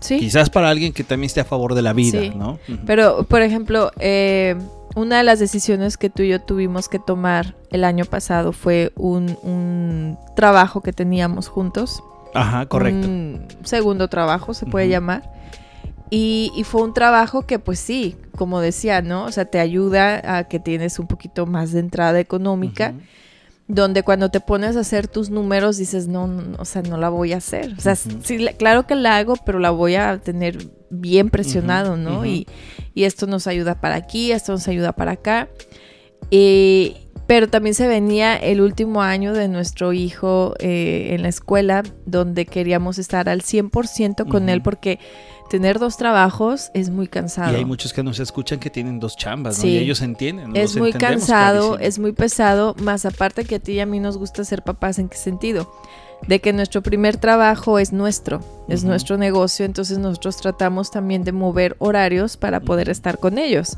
Sí. 0.00 0.18
Quizás 0.18 0.48
para 0.50 0.68
alguien 0.70 0.92
que 0.92 1.04
también 1.04 1.26
esté 1.26 1.40
a 1.40 1.44
favor 1.44 1.74
de 1.74 1.82
la 1.82 1.92
vida, 1.92 2.20
Sí. 2.20 2.30
¿no? 2.30 2.58
Pero, 2.86 3.24
por 3.24 3.42
ejemplo, 3.42 3.90
eh, 3.98 4.56
una 4.94 5.18
de 5.18 5.24
las 5.24 5.38
decisiones 5.40 5.96
que 5.96 6.08
tú 6.08 6.22
y 6.22 6.28
yo 6.28 6.40
tuvimos 6.40 6.88
que 6.88 6.98
tomar 6.98 7.54
el 7.70 7.84
año 7.84 8.04
pasado 8.04 8.52
fue 8.52 8.92
un, 8.96 9.36
un 9.42 10.16
trabajo 10.36 10.80
que 10.82 10.92
teníamos 10.92 11.48
juntos. 11.48 12.02
Ajá, 12.34 12.66
correcto. 12.66 13.08
Un 13.08 13.46
segundo 13.64 14.08
trabajo, 14.08 14.54
se 14.54 14.66
puede 14.66 14.88
llamar. 14.88 15.32
Y, 16.10 16.52
y 16.56 16.64
fue 16.64 16.82
un 16.82 16.94
trabajo 16.94 17.42
que, 17.42 17.58
pues 17.58 17.78
sí, 17.80 18.16
como 18.36 18.60
decía, 18.60 19.02
¿no? 19.02 19.24
O 19.24 19.32
sea, 19.32 19.44
te 19.46 19.58
ayuda 19.58 20.38
a 20.38 20.44
que 20.44 20.58
tienes 20.60 20.98
un 20.98 21.06
poquito 21.06 21.44
más 21.44 21.72
de 21.72 21.80
entrada 21.80 22.18
económica. 22.20 22.94
Donde 23.68 24.02
cuando 24.02 24.30
te 24.30 24.40
pones 24.40 24.76
a 24.76 24.80
hacer 24.80 25.08
tus 25.08 25.28
números 25.30 25.76
dices, 25.76 26.08
no, 26.08 26.26
no, 26.26 26.56
o 26.58 26.64
sea, 26.64 26.80
no 26.82 26.96
la 26.96 27.10
voy 27.10 27.34
a 27.34 27.36
hacer. 27.36 27.74
O 27.76 27.80
sea, 27.80 27.94
sí, 27.96 28.38
la- 28.38 28.54
claro 28.54 28.86
que 28.86 28.94
la 28.94 29.18
hago, 29.18 29.34
pero 29.44 29.58
la 29.58 29.70
voy 29.70 29.94
a 29.94 30.18
tener 30.18 30.56
bien 30.90 31.28
presionado, 31.28 31.96
¿no? 31.98 32.24
Y, 32.24 32.46
y 32.94 33.04
esto 33.04 33.26
nos 33.26 33.46
ayuda 33.46 33.78
para 33.80 33.96
aquí, 33.96 34.32
esto 34.32 34.52
nos 34.52 34.66
ayuda 34.68 34.92
para 34.92 35.12
acá. 35.12 35.48
Y- 36.30 36.96
pero 37.26 37.46
también 37.48 37.74
se 37.74 37.86
venía 37.86 38.36
el 38.36 38.62
último 38.62 39.02
año 39.02 39.34
de 39.34 39.48
nuestro 39.48 39.92
hijo 39.92 40.54
eh, 40.60 41.08
en 41.10 41.20
la 41.22 41.28
escuela, 41.28 41.82
donde 42.06 42.46
queríamos 42.46 42.98
estar 42.98 43.28
al 43.28 43.42
100% 43.42 44.26
con 44.26 44.48
él, 44.48 44.62
porque 44.62 44.98
tener 45.48 45.78
dos 45.78 45.96
trabajos 45.96 46.70
es 46.74 46.90
muy 46.90 47.08
cansado. 47.08 47.52
Y 47.52 47.56
hay 47.56 47.64
muchos 47.64 47.92
que 47.92 48.02
nos 48.02 48.20
escuchan 48.20 48.58
que 48.58 48.70
tienen 48.70 49.00
dos 49.00 49.16
chambas, 49.16 49.58
¿no? 49.58 49.62
Sí. 49.62 49.68
Y 49.70 49.78
ellos 49.78 50.02
entienden. 50.02 50.56
Es 50.56 50.76
muy 50.76 50.92
cansado, 50.92 51.70
clarísimo. 51.70 51.88
es 51.88 51.98
muy 51.98 52.12
pesado, 52.12 52.74
más 52.80 53.04
aparte 53.04 53.44
que 53.44 53.56
a 53.56 53.58
ti 53.58 53.72
y 53.72 53.80
a 53.80 53.86
mí 53.86 54.00
nos 54.00 54.18
gusta 54.18 54.44
ser 54.44 54.62
papás, 54.62 54.98
¿en 54.98 55.08
qué 55.08 55.16
sentido? 55.16 55.72
De 56.26 56.40
que 56.40 56.52
nuestro 56.52 56.82
primer 56.82 57.16
trabajo 57.16 57.78
es 57.78 57.92
nuestro, 57.92 58.40
es 58.68 58.84
nuestro 58.84 59.16
negocio, 59.16 59.64
entonces 59.64 59.98
nosotros 59.98 60.36
tratamos 60.36 60.90
también 60.90 61.22
de 61.22 61.32
mover 61.32 61.76
horarios 61.78 62.36
para 62.36 62.60
poder 62.60 62.88
estar 62.88 63.18
con 63.18 63.38
ellos. 63.38 63.76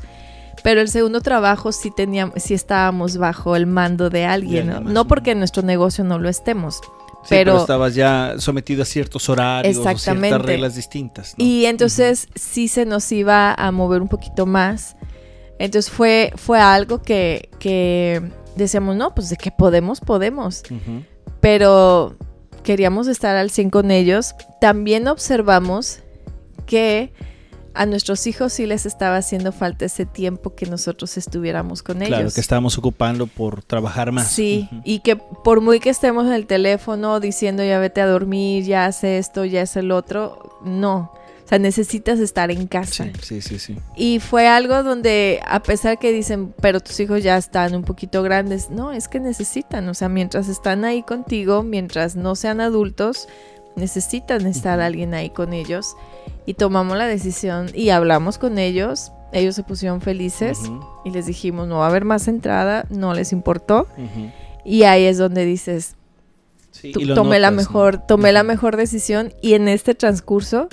Pero 0.63 0.81
el 0.81 0.89
segundo 0.89 1.21
trabajo 1.21 1.71
sí 1.71 1.91
teníamos, 1.91 2.41
sí 2.41 2.53
estábamos 2.53 3.17
bajo 3.17 3.55
el 3.55 3.67
mando 3.67 4.09
de 4.09 4.25
alguien, 4.25 4.67
¿no? 4.67 4.81
No 4.81 5.07
porque 5.07 5.31
en 5.31 5.39
nuestro 5.39 5.63
negocio 5.63 6.03
no 6.03 6.19
lo 6.19 6.29
estemos. 6.29 6.81
Sí, 7.23 7.27
pero, 7.29 7.51
pero- 7.53 7.61
estabas 7.61 7.95
ya 7.95 8.35
sometido 8.37 8.81
a 8.83 8.85
ciertos 8.85 9.29
horarios 9.29 9.77
o 9.77 9.89
Exactamente. 9.89 10.27
ciertas 10.29 10.45
reglas 10.45 10.75
distintas. 10.75 11.35
¿no? 11.37 11.43
Y 11.45 11.65
entonces 11.65 12.27
sí 12.35 12.67
se 12.67 12.85
nos 12.85 13.11
iba 13.11 13.53
a 13.53 13.71
mover 13.71 14.01
un 14.01 14.07
poquito 14.07 14.45
más. 14.45 14.95
Entonces 15.59 15.91
fue, 15.91 16.33
fue 16.37 16.59
algo 16.59 17.01
que, 17.03 17.49
que 17.59 18.21
decíamos, 18.55 18.95
no, 18.95 19.13
pues 19.13 19.29
de 19.29 19.35
que 19.37 19.51
podemos, 19.51 19.99
podemos. 19.99 20.63
Pero 21.39 22.15
queríamos 22.63 23.07
estar 23.07 23.35
al 23.35 23.51
100 23.51 23.69
con 23.69 23.91
ellos. 23.91 24.33
También 24.59 25.07
observamos 25.07 25.99
que 26.65 27.13
a 27.73 27.85
nuestros 27.85 28.27
hijos 28.27 28.53
sí 28.53 28.65
les 28.65 28.85
estaba 28.85 29.17
haciendo 29.17 29.51
falta 29.51 29.85
ese 29.85 30.05
tiempo 30.05 30.55
que 30.55 30.65
nosotros 30.65 31.17
estuviéramos 31.17 31.83
con 31.83 31.99
Claro, 31.99 32.23
ellos. 32.23 32.33
que 32.35 32.41
estábamos 32.41 32.77
ocupando 32.77 33.27
por 33.27 33.63
trabajar 33.63 34.11
más. 34.11 34.27
Sí, 34.29 34.67
y 34.83 34.99
que 34.99 35.15
por 35.15 35.61
muy 35.61 35.79
que 35.79 35.89
estemos 35.89 36.25
en 36.25 36.33
el 36.33 36.47
teléfono 36.47 37.19
diciendo 37.19 37.63
ya 37.63 37.79
vete 37.79 38.01
a 38.01 38.07
dormir, 38.07 38.63
ya 38.65 38.85
hace 38.85 39.17
esto, 39.17 39.45
ya 39.45 39.61
es 39.61 39.75
el 39.77 39.91
otro, 39.91 40.59
no. 40.63 41.11
O 41.43 41.47
sea, 41.51 41.59
necesitas 41.59 42.19
estar 42.19 42.49
en 42.49 42.65
casa. 42.67 43.05
Sí, 43.21 43.41
sí, 43.41 43.41
sí, 43.41 43.59
sí. 43.59 43.77
Y 43.97 44.19
fue 44.19 44.47
algo 44.47 44.83
donde, 44.83 45.41
a 45.45 45.61
pesar 45.61 45.99
que 45.99 46.13
dicen, 46.13 46.53
pero 46.61 46.79
tus 46.79 46.97
hijos 47.01 47.23
ya 47.23 47.35
están 47.37 47.75
un 47.75 47.83
poquito 47.83 48.23
grandes, 48.23 48.69
no, 48.69 48.93
es 48.93 49.09
que 49.09 49.19
necesitan, 49.19 49.89
o 49.89 49.93
sea, 49.93 50.07
mientras 50.07 50.47
están 50.47 50.85
ahí 50.85 51.03
contigo, 51.03 51.61
mientras 51.63 52.15
no 52.15 52.35
sean 52.35 52.61
adultos, 52.61 53.27
necesitan 53.81 54.45
estar 54.45 54.79
alguien 54.79 55.13
ahí 55.13 55.29
con 55.31 55.51
ellos. 55.53 55.95
Y 56.45 56.53
tomamos 56.53 56.97
la 56.97 57.05
decisión 57.07 57.69
y 57.73 57.89
hablamos 57.89 58.37
con 58.37 58.57
ellos, 58.57 59.11
ellos 59.33 59.55
se 59.55 59.63
pusieron 59.63 60.01
felices 60.01 60.59
y 61.03 61.11
les 61.11 61.25
dijimos, 61.25 61.67
no 61.67 61.79
va 61.79 61.85
a 61.85 61.89
haber 61.89 62.05
más 62.05 62.27
entrada, 62.27 62.85
no 62.89 63.13
les 63.13 63.31
importó. 63.31 63.87
Y 64.63 64.83
ahí 64.83 65.03
es 65.05 65.17
donde 65.17 65.45
dices, 65.45 65.95
Sí, 66.71 66.93
tomé 66.93 67.39
la 67.39 67.51
mejor, 67.51 67.97
tomé 68.07 68.31
la 68.31 68.43
mejor 68.43 68.77
decisión 68.77 69.33
y 69.41 69.55
en 69.55 69.67
este 69.67 69.93
transcurso 69.93 70.69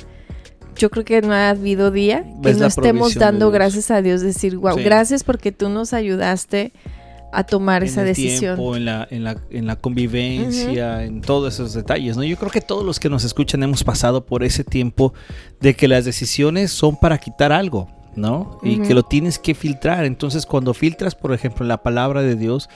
yo 0.76 0.90
creo 0.90 1.04
que 1.04 1.20
no 1.22 1.32
ha 1.34 1.50
habido 1.50 1.90
día 1.90 2.24
que 2.40 2.54
no 2.54 2.66
estemos 2.66 3.16
dando 3.16 3.50
gracias 3.50 3.90
a 3.90 4.00
Dios, 4.00 4.20
decir, 4.20 4.56
wow, 4.58 4.76
Sí. 4.76 4.84
gracias 4.84 5.24
porque 5.24 5.50
tú 5.50 5.68
nos 5.68 5.92
ayudaste 5.92 6.72
a 7.32 7.44
tomar 7.44 7.82
en 7.82 7.88
esa 7.88 8.00
el 8.02 8.08
decisión. 8.08 8.56
tiempo, 8.56 8.76
en 8.76 8.84
la, 8.84 9.06
en 9.10 9.24
la, 9.24 9.36
en 9.50 9.66
la 9.66 9.76
convivencia, 9.76 11.04
en 11.04 11.20
todos 11.20 11.54
esos 11.54 11.74
detalles, 11.74 12.16
¿no? 12.16 12.24
Yo 12.24 12.36
creo 12.36 12.50
que 12.50 12.60
todos 12.60 12.84
los 12.84 12.98
que 12.98 13.08
nos 13.08 13.24
escuchan 13.24 13.62
hemos 13.62 13.84
pasado 13.84 14.24
por 14.24 14.44
ese 14.44 14.64
tiempo 14.64 15.12
de 15.60 15.74
que 15.74 15.88
las 15.88 16.04
decisiones 16.04 16.70
son 16.72 16.96
para 16.96 17.18
quitar 17.18 17.52
algo, 17.52 17.88
¿no? 18.16 18.58
Y 18.62 18.78
que 18.78 18.94
lo 18.94 19.02
tienes 19.02 19.38
que 19.38 19.54
filtrar. 19.54 20.04
Entonces, 20.04 20.46
cuando 20.46 20.74
filtras, 20.74 21.14
por 21.14 21.32
ejemplo, 21.32 21.66
la 21.66 21.82
palabra 21.82 22.22
de 22.22 22.34
Dios, 22.36 22.68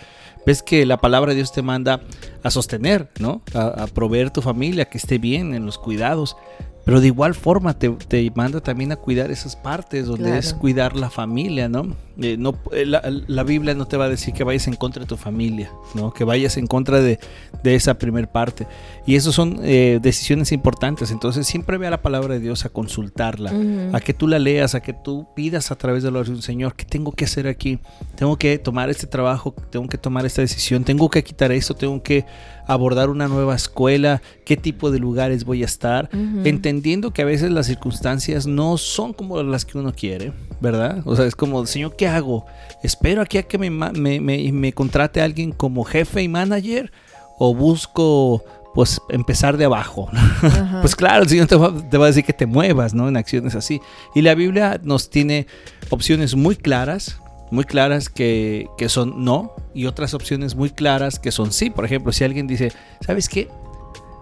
ves 0.47 0.63
que 0.63 0.87
la 0.87 0.99
palabra 0.99 1.31
de 1.31 1.37
Dios 1.37 1.53
te 1.53 1.63
manda 1.63 2.01
a 2.43 2.51
sostener, 2.51 3.09
¿no? 3.19 3.43
A, 3.55 3.85
a 3.85 3.87
proveer 3.87 4.31
tu 4.31 4.43
familia, 4.43 4.87
que 4.87 4.99
esté 4.99 5.19
bien 5.19 5.55
en 5.55 5.67
los 5.67 5.79
cuidados. 5.79 6.37
Pero 6.85 7.01
de 7.01 7.07
igual 7.07 7.35
forma 7.35 7.79
te, 7.79 7.91
te 7.91 8.29
manda 8.35 8.61
también 8.61 8.91
a 8.91 8.97
cuidar 8.97 9.31
esas 9.31 9.55
partes 9.55 10.07
donde 10.07 10.25
Claro. 10.25 10.39
es 10.39 10.53
cuidar 10.53 10.97
la 10.97 11.11
familia, 11.11 11.69
¿no? 11.69 11.95
Eh, 12.21 12.37
no 12.37 12.59
eh, 12.73 12.85
la, 12.85 13.01
la 13.29 13.43
Biblia 13.45 13.75
no 13.75 13.87
te 13.87 13.97
va 13.97 14.07
a 14.07 14.09
decir 14.09 14.35
que 14.35 14.43
vayas 14.45 14.67
en 14.67 14.75
contra 14.75 15.01
de 15.01 15.07
tu 15.07 15.17
familia, 15.17 15.71
¿no? 15.95 16.13
Que 16.13 16.25
vayas 16.25 16.57
en 16.57 16.67
contra 16.67 17.01
de, 17.01 17.21
de 17.63 17.75
esa 17.77 17.95
primer 17.95 18.29
parte. 18.29 18.67
Y 19.05 19.17
eso 19.17 19.33
son 19.33 19.59
eh, 19.63 19.99
decisiones 20.01 20.53
importantes. 20.53 21.11
Entonces 21.11 21.47
siempre 21.47 21.77
ve 21.77 21.89
a 21.89 21.91
la 21.91 22.03
palabra 22.03 22.35
de 22.35 22.41
Dios 22.41 22.65
a 22.65 22.69
consultarla, 22.69 23.53
a 23.93 24.01
que 24.01 24.15
tú 24.15 24.29
la 24.29 24.39
leas, 24.39 24.77
a 24.77 24.81
que 24.81 24.93
tú 24.93 25.27
pidas 25.35 25.73
a 25.73 25.75
través 25.77 26.05
de 26.05 26.11
la 26.13 26.19
oración, 26.21 26.41
Señor, 26.41 26.77
¿qué 26.77 26.85
tengo 26.85 27.11
que 27.11 27.25
hacer 27.25 27.49
aquí? 27.49 27.81
Tengo 28.15 28.37
que 28.37 28.59
tomar 28.59 28.91
este 28.91 29.09
trabajo, 29.09 29.55
tengo 29.71 29.89
que 29.89 29.99
tomar 29.99 30.25
esta 30.25 30.41
decisión, 30.43 30.85
tengo 30.85 31.11
que 31.11 31.25
quitar 31.25 31.51
esto, 31.51 31.75
tengo 31.75 32.01
que 32.03 32.25
abordar 32.65 33.11
una 33.11 33.27
nueva 33.27 33.57
escuela, 33.57 34.23
qué 34.45 34.57
tipo 34.57 34.93
de 34.93 35.01
lugares 35.01 35.45
voy 35.45 35.63
a 35.63 35.67
estar, 35.67 36.09
entendiendo 36.45 37.11
que 37.13 37.23
a 37.23 37.25
veces 37.25 37.51
las 37.51 37.67
circunstancias 37.67 38.47
no 38.47 38.77
son 38.79 39.13
como 39.15 39.43
las 39.43 39.65
que 39.65 39.79
uno 39.79 39.93
quiere, 39.93 40.33
¿verdad? 40.61 41.03
O 41.07 41.17
sea, 41.17 41.27
es 41.27 41.35
como, 41.35 41.67
Señor, 41.67 41.97
¿qué 41.97 42.07
hago? 42.07 42.47
¿Espero 42.85 43.21
aquí 43.23 43.39
a 43.39 43.43
que 43.43 43.59
me, 43.59 43.69
me, 43.69 44.21
me- 44.21 44.53
me 44.53 44.73
contrate 44.73 45.21
alguien 45.21 45.51
como 45.51 45.83
jefe 45.83 46.23
y 46.23 46.29
manager? 46.29 46.93
¿O 47.39 47.53
busco, 47.55 48.45
pues, 48.75 49.01
empezar 49.09 49.57
de 49.57 49.65
abajo? 49.65 50.09
Ajá. 50.13 50.69
Pues 50.83 50.97
claro, 50.97 51.23
el 51.23 51.29
Señor 51.29 51.47
te 51.47 51.55
va, 51.55 51.73
te 51.73 51.97
va 51.97 52.07
a 52.07 52.09
decir 52.09 52.25
que 52.25 52.33
te 52.33 52.47
muevas, 52.47 52.93
¿no? 52.93 53.07
En 53.07 53.17
acciones 53.17 53.55
así. 53.55 53.81
Y 54.17 54.23
la 54.23 54.35
Biblia 54.35 54.81
nos 54.83 55.11
tiene 55.11 55.47
opciones 55.91 56.35
muy 56.35 56.57
claras, 56.57 57.21
muy 57.53 57.63
claras 57.65 58.09
que, 58.09 58.67
que 58.77 58.89
son 58.89 59.25
no, 59.25 59.53
y 59.75 59.87
otras 59.87 60.13
opciones 60.15 60.57
muy 60.57 60.71
claras 60.71 61.21
que 61.21 61.31
son 61.31 61.53
sí. 61.53 61.71
Por 61.71 61.85
ejemplo, 61.85 62.11
si 62.13 62.25
alguien 62.25 62.49
dice, 62.49 62.73
¿sabes 63.01 63.29
qué? 63.29 63.49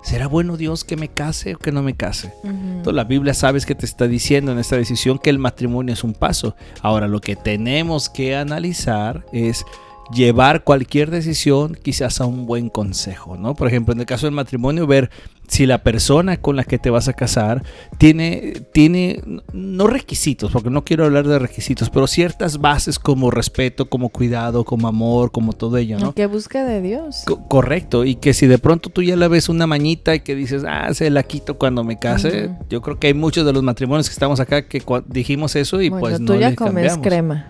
¿Será 0.02 0.28
bueno 0.28 0.56
Dios 0.56 0.84
que 0.84 0.96
me 0.96 1.08
case 1.08 1.54
o 1.54 1.58
que 1.58 1.72
no 1.72 1.82
me 1.82 1.94
case? 1.94 2.32
Entonces, 2.42 2.94
la 2.94 3.04
Biblia 3.04 3.34
sabes 3.34 3.66
que 3.66 3.74
te 3.74 3.84
está 3.84 4.08
diciendo 4.08 4.50
en 4.52 4.58
esta 4.58 4.76
decisión 4.76 5.18
que 5.18 5.30
el 5.30 5.38
matrimonio 5.38 5.92
es 5.92 6.04
un 6.04 6.14
paso. 6.14 6.56
Ahora, 6.80 7.06
lo 7.06 7.20
que 7.20 7.36
tenemos 7.36 8.08
que 8.08 8.34
analizar 8.34 9.24
es 9.32 9.64
llevar 10.14 10.64
cualquier 10.64 11.10
decisión 11.10 11.76
quizás 11.82 12.20
a 12.20 12.26
un 12.26 12.46
buen 12.46 12.68
consejo, 12.68 13.36
¿no? 13.36 13.54
Por 13.54 13.68
ejemplo, 13.68 13.94
en 13.94 14.00
el 14.00 14.06
caso 14.06 14.26
del 14.26 14.34
matrimonio, 14.34 14.86
ver 14.86 15.10
si 15.46 15.66
la 15.66 15.82
persona 15.82 16.36
con 16.36 16.54
la 16.54 16.62
que 16.62 16.78
te 16.78 16.90
vas 16.90 17.08
a 17.08 17.12
casar 17.12 17.64
tiene, 17.98 18.52
tiene, 18.72 19.20
no 19.52 19.88
requisitos, 19.88 20.52
porque 20.52 20.70
no 20.70 20.84
quiero 20.84 21.04
hablar 21.04 21.26
de 21.26 21.40
requisitos, 21.40 21.90
pero 21.90 22.06
ciertas 22.06 22.58
bases 22.58 22.98
como 23.00 23.30
respeto, 23.32 23.88
como 23.88 24.10
cuidado, 24.10 24.64
como 24.64 24.86
amor, 24.86 25.32
como 25.32 25.52
todo 25.52 25.76
ello, 25.76 25.98
¿no? 25.98 26.12
Que 26.14 26.26
busca 26.26 26.64
de 26.64 26.80
Dios. 26.80 27.22
Co- 27.26 27.48
correcto, 27.48 28.04
y 28.04 28.14
que 28.14 28.32
si 28.32 28.46
de 28.46 28.58
pronto 28.58 28.90
tú 28.90 29.02
ya 29.02 29.16
la 29.16 29.26
ves 29.26 29.48
una 29.48 29.66
mañita 29.66 30.14
y 30.14 30.20
que 30.20 30.36
dices, 30.36 30.62
ah, 30.68 30.94
se 30.94 31.10
la 31.10 31.24
quito 31.24 31.58
cuando 31.58 31.82
me 31.82 31.98
case, 31.98 32.50
yo 32.68 32.80
creo 32.80 32.98
que 33.00 33.08
hay 33.08 33.14
muchos 33.14 33.44
de 33.44 33.52
los 33.52 33.62
matrimonios 33.64 34.08
que 34.08 34.12
estamos 34.12 34.38
acá 34.38 34.68
que 34.68 34.80
dijimos 35.06 35.56
eso 35.56 35.80
y 35.80 35.88
bueno, 35.88 36.00
pues 36.00 36.18
tú 36.18 36.32
no 36.34 36.40
ya 36.40 36.50
le 36.50 36.56
comes 36.56 36.74
cambiamos. 36.74 37.06
crema. 37.06 37.46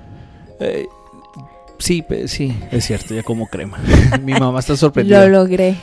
Eh, 0.58 0.86
sí, 1.80 2.04
sí, 2.26 2.56
es 2.70 2.84
cierto, 2.84 3.14
ya 3.14 3.22
como 3.22 3.46
crema. 3.48 3.78
Mi 4.22 4.32
mamá 4.32 4.60
está 4.60 4.76
sorprendida. 4.76 5.26
Lo 5.26 5.40
logré. 5.40 5.76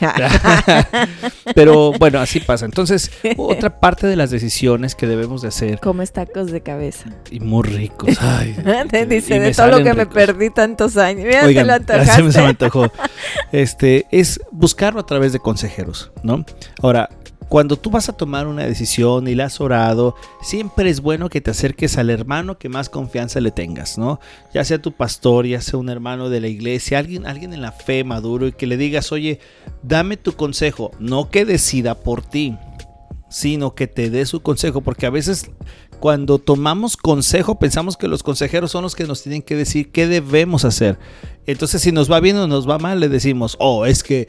Pero 1.54 1.92
bueno, 1.92 2.18
así 2.20 2.40
pasa. 2.40 2.64
Entonces, 2.64 3.10
otra 3.36 3.80
parte 3.80 4.06
de 4.06 4.16
las 4.16 4.30
decisiones 4.30 4.94
que 4.94 5.06
debemos 5.06 5.42
de 5.42 5.48
hacer, 5.48 5.80
Comes 5.80 6.12
tacos 6.12 6.50
de 6.50 6.60
cabeza. 6.62 7.10
y 7.30 7.40
muy 7.40 7.62
ricos, 7.62 8.16
ay, 8.20 8.56
Te 8.90 9.06
dice, 9.06 9.38
de 9.38 9.52
todo 9.52 9.78
lo 9.78 9.84
que 9.84 9.94
me 9.94 10.06
perdí 10.06 10.50
tantos 10.50 10.96
años. 10.96 11.26
Mira, 11.26 11.44
Oigan, 11.44 11.84
te 11.84 11.98
lo 11.98 12.04
se 12.04 12.22
me, 12.22 12.32
se 12.32 12.40
me 12.40 12.48
antojó. 12.48 12.90
Este, 13.52 14.06
es 14.10 14.40
buscarlo 14.50 15.00
a 15.00 15.06
través 15.06 15.32
de 15.32 15.38
consejeros, 15.38 16.10
¿no? 16.22 16.44
Ahora, 16.82 17.10
cuando 17.48 17.76
tú 17.76 17.90
vas 17.90 18.08
a 18.08 18.12
tomar 18.12 18.46
una 18.46 18.64
decisión 18.64 19.26
y 19.26 19.34
la 19.34 19.46
has 19.46 19.60
orado, 19.60 20.14
siempre 20.42 20.90
es 20.90 21.00
bueno 21.00 21.30
que 21.30 21.40
te 21.40 21.50
acerques 21.50 21.96
al 21.96 22.10
hermano 22.10 22.58
que 22.58 22.68
más 22.68 22.90
confianza 22.90 23.40
le 23.40 23.50
tengas, 23.50 23.96
¿no? 23.96 24.20
Ya 24.52 24.64
sea 24.64 24.82
tu 24.82 24.92
pastor, 24.92 25.46
ya 25.46 25.60
sea 25.60 25.78
un 25.78 25.88
hermano 25.88 26.28
de 26.28 26.40
la 26.40 26.48
iglesia, 26.48 26.98
alguien, 26.98 27.26
alguien 27.26 27.54
en 27.54 27.62
la 27.62 27.72
fe 27.72 28.04
maduro 28.04 28.46
y 28.46 28.52
que 28.52 28.66
le 28.66 28.76
digas, 28.76 29.12
oye, 29.12 29.40
dame 29.82 30.18
tu 30.18 30.32
consejo, 30.32 30.90
no 30.98 31.30
que 31.30 31.46
decida 31.46 31.94
por 31.94 32.22
ti, 32.22 32.56
sino 33.30 33.74
que 33.74 33.86
te 33.86 34.10
dé 34.10 34.26
su 34.26 34.40
consejo, 34.40 34.82
porque 34.82 35.06
a 35.06 35.10
veces 35.10 35.50
cuando 36.00 36.38
tomamos 36.38 36.96
consejo 36.96 37.58
pensamos 37.58 37.96
que 37.96 38.08
los 38.08 38.22
consejeros 38.22 38.70
son 38.70 38.82
los 38.82 38.94
que 38.94 39.04
nos 39.04 39.22
tienen 39.22 39.42
que 39.42 39.56
decir 39.56 39.90
qué 39.90 40.06
debemos 40.06 40.64
hacer. 40.64 40.98
Entonces 41.46 41.82
si 41.82 41.92
nos 41.92 42.10
va 42.10 42.20
bien 42.20 42.36
o 42.36 42.46
nos 42.46 42.68
va 42.68 42.78
mal 42.78 43.00
le 43.00 43.08
decimos, 43.08 43.56
oh, 43.58 43.86
es 43.86 44.02
que 44.02 44.28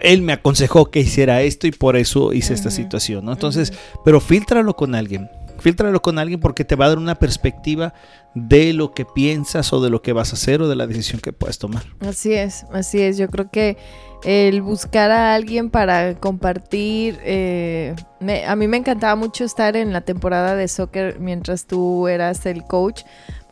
él 0.00 0.22
me 0.22 0.32
aconsejó 0.32 0.90
que 0.90 1.00
hiciera 1.00 1.42
esto 1.42 1.66
y 1.66 1.70
por 1.72 1.96
eso 1.96 2.32
hice 2.32 2.54
esta 2.54 2.70
situación, 2.70 3.24
¿no? 3.24 3.32
Entonces, 3.32 3.72
pero 4.04 4.20
filtralo 4.20 4.74
con 4.74 4.94
alguien. 4.94 5.28
Filtralo 5.58 6.02
con 6.02 6.18
alguien 6.18 6.38
porque 6.38 6.66
te 6.66 6.76
va 6.76 6.84
a 6.84 6.88
dar 6.90 6.98
una 6.98 7.14
perspectiva 7.14 7.94
de 8.34 8.74
lo 8.74 8.92
que 8.92 9.06
piensas 9.06 9.72
o 9.72 9.80
de 9.80 9.88
lo 9.88 10.02
que 10.02 10.12
vas 10.12 10.32
a 10.32 10.36
hacer 10.36 10.60
o 10.60 10.68
de 10.68 10.76
la 10.76 10.86
decisión 10.86 11.18
que 11.20 11.32
puedes 11.32 11.58
tomar. 11.58 11.82
Así 12.00 12.34
es, 12.34 12.66
así 12.74 13.00
es. 13.00 13.16
Yo 13.16 13.28
creo 13.28 13.50
que 13.50 13.78
el 14.24 14.60
buscar 14.60 15.10
a 15.10 15.34
alguien 15.34 15.70
para 15.70 16.14
compartir, 16.16 17.18
eh, 17.24 17.94
me- 18.20 18.44
a 18.44 18.54
mí 18.54 18.68
me 18.68 18.76
encantaba 18.76 19.16
mucho 19.16 19.44
estar 19.44 19.76
en 19.76 19.94
la 19.94 20.02
temporada 20.02 20.56
de 20.56 20.68
soccer 20.68 21.18
mientras 21.20 21.66
tú 21.66 22.06
eras 22.06 22.44
el 22.44 22.62
coach, 22.64 23.02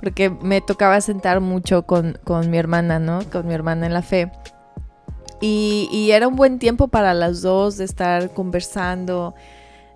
porque 0.00 0.28
me 0.28 0.60
tocaba 0.60 1.00
sentar 1.00 1.40
mucho 1.40 1.84
con, 1.86 2.18
con 2.22 2.50
mi 2.50 2.58
hermana, 2.58 2.98
¿no? 2.98 3.20
Con 3.32 3.48
mi 3.48 3.54
hermana 3.54 3.86
en 3.86 3.94
la 3.94 4.02
fe. 4.02 4.30
Y, 5.40 5.88
y 5.92 6.12
era 6.12 6.28
un 6.28 6.36
buen 6.36 6.58
tiempo 6.58 6.88
para 6.88 7.12
las 7.12 7.42
dos 7.42 7.76
de 7.76 7.84
estar 7.84 8.32
conversando, 8.32 9.34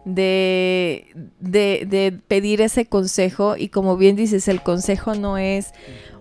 de, 0.05 1.07
de, 1.41 1.87
de 1.89 2.13
pedir 2.27 2.61
ese 2.61 2.87
consejo. 2.87 3.57
Y 3.57 3.69
como 3.69 3.97
bien 3.97 4.17
dices, 4.17 4.49
el 4.49 4.63
consejo 4.63 5.15
no 5.15 5.39
es, 5.39 5.73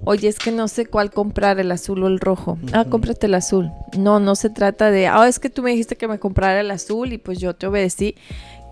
oye, 0.03 0.27
es 0.27 0.39
que 0.39 0.51
no 0.51 0.67
sé 0.67 0.85
cuál 0.85 1.11
comprar, 1.11 1.59
el 1.59 1.71
azul 1.71 2.03
o 2.03 2.07
el 2.07 2.19
rojo. 2.19 2.57
Ah, 2.73 2.85
cómprate 2.85 3.27
el 3.27 3.33
azul. 3.33 3.71
No, 3.97 4.19
no 4.19 4.35
se 4.35 4.49
trata 4.49 4.91
de, 4.91 5.07
ah, 5.07 5.27
es 5.27 5.39
que 5.39 5.49
tú 5.49 5.61
me 5.61 5.71
dijiste 5.71 5.95
que 5.95 6.07
me 6.07 6.19
comprara 6.19 6.61
el 6.61 6.71
azul 6.71 7.11
y 7.11 7.17
pues 7.17 7.39
yo 7.39 7.55
te 7.55 7.67
obedecí. 7.67 8.15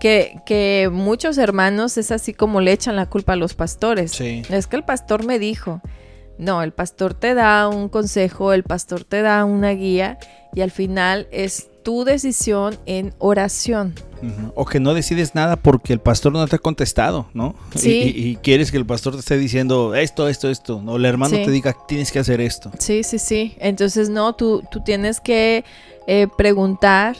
Que, 0.00 0.40
que 0.44 0.90
muchos 0.92 1.38
hermanos 1.38 1.96
es 1.96 2.10
así 2.12 2.34
como 2.34 2.60
le 2.60 2.72
echan 2.72 2.96
la 2.96 3.06
culpa 3.06 3.32
a 3.32 3.36
los 3.36 3.54
pastores. 3.54 4.12
Sí. 4.12 4.42
Es 4.50 4.66
que 4.66 4.76
el 4.76 4.84
pastor 4.84 5.24
me 5.24 5.38
dijo. 5.38 5.80
No, 6.38 6.62
el 6.62 6.72
pastor 6.72 7.14
te 7.14 7.34
da 7.34 7.68
un 7.68 7.88
consejo, 7.88 8.52
el 8.52 8.62
pastor 8.62 9.04
te 9.04 9.22
da 9.22 9.44
una 9.44 9.70
guía 9.70 10.18
y 10.54 10.60
al 10.60 10.70
final 10.70 11.28
es 11.30 11.68
tu 11.82 12.04
decisión 12.04 12.76
en 12.86 13.14
oración. 13.18 13.94
O 14.54 14.64
que 14.64 14.80
no 14.80 14.92
decides 14.94 15.34
nada 15.34 15.56
porque 15.56 15.92
el 15.92 16.00
pastor 16.00 16.32
no 16.32 16.46
te 16.48 16.56
ha 16.56 16.58
contestado, 16.58 17.26
¿no? 17.34 17.54
Y- 17.74 17.78
Sí. 17.78 17.90
Y, 18.16 18.28
y 18.30 18.36
quieres 18.36 18.70
que 18.72 18.76
el 18.78 18.86
pastor 18.86 19.12
te 19.14 19.20
esté 19.20 19.36
diciendo 19.38 19.94
esto, 19.94 20.26
esto, 20.28 20.50
esto. 20.50 20.82
O 20.84 20.96
el 20.96 21.04
hermano 21.04 21.36
Sí. 21.36 21.44
te 21.44 21.50
diga 21.50 21.76
tienes 21.86 22.10
que 22.10 22.18
hacer 22.18 22.40
esto. 22.40 22.70
Sí, 22.78 23.02
sí, 23.02 23.18
sí. 23.18 23.54
Entonces, 23.60 24.08
no, 24.08 24.34
tú, 24.34 24.62
tú 24.70 24.82
tienes 24.82 25.20
que 25.20 25.64
eh, 26.08 26.26
preguntar 26.36 27.16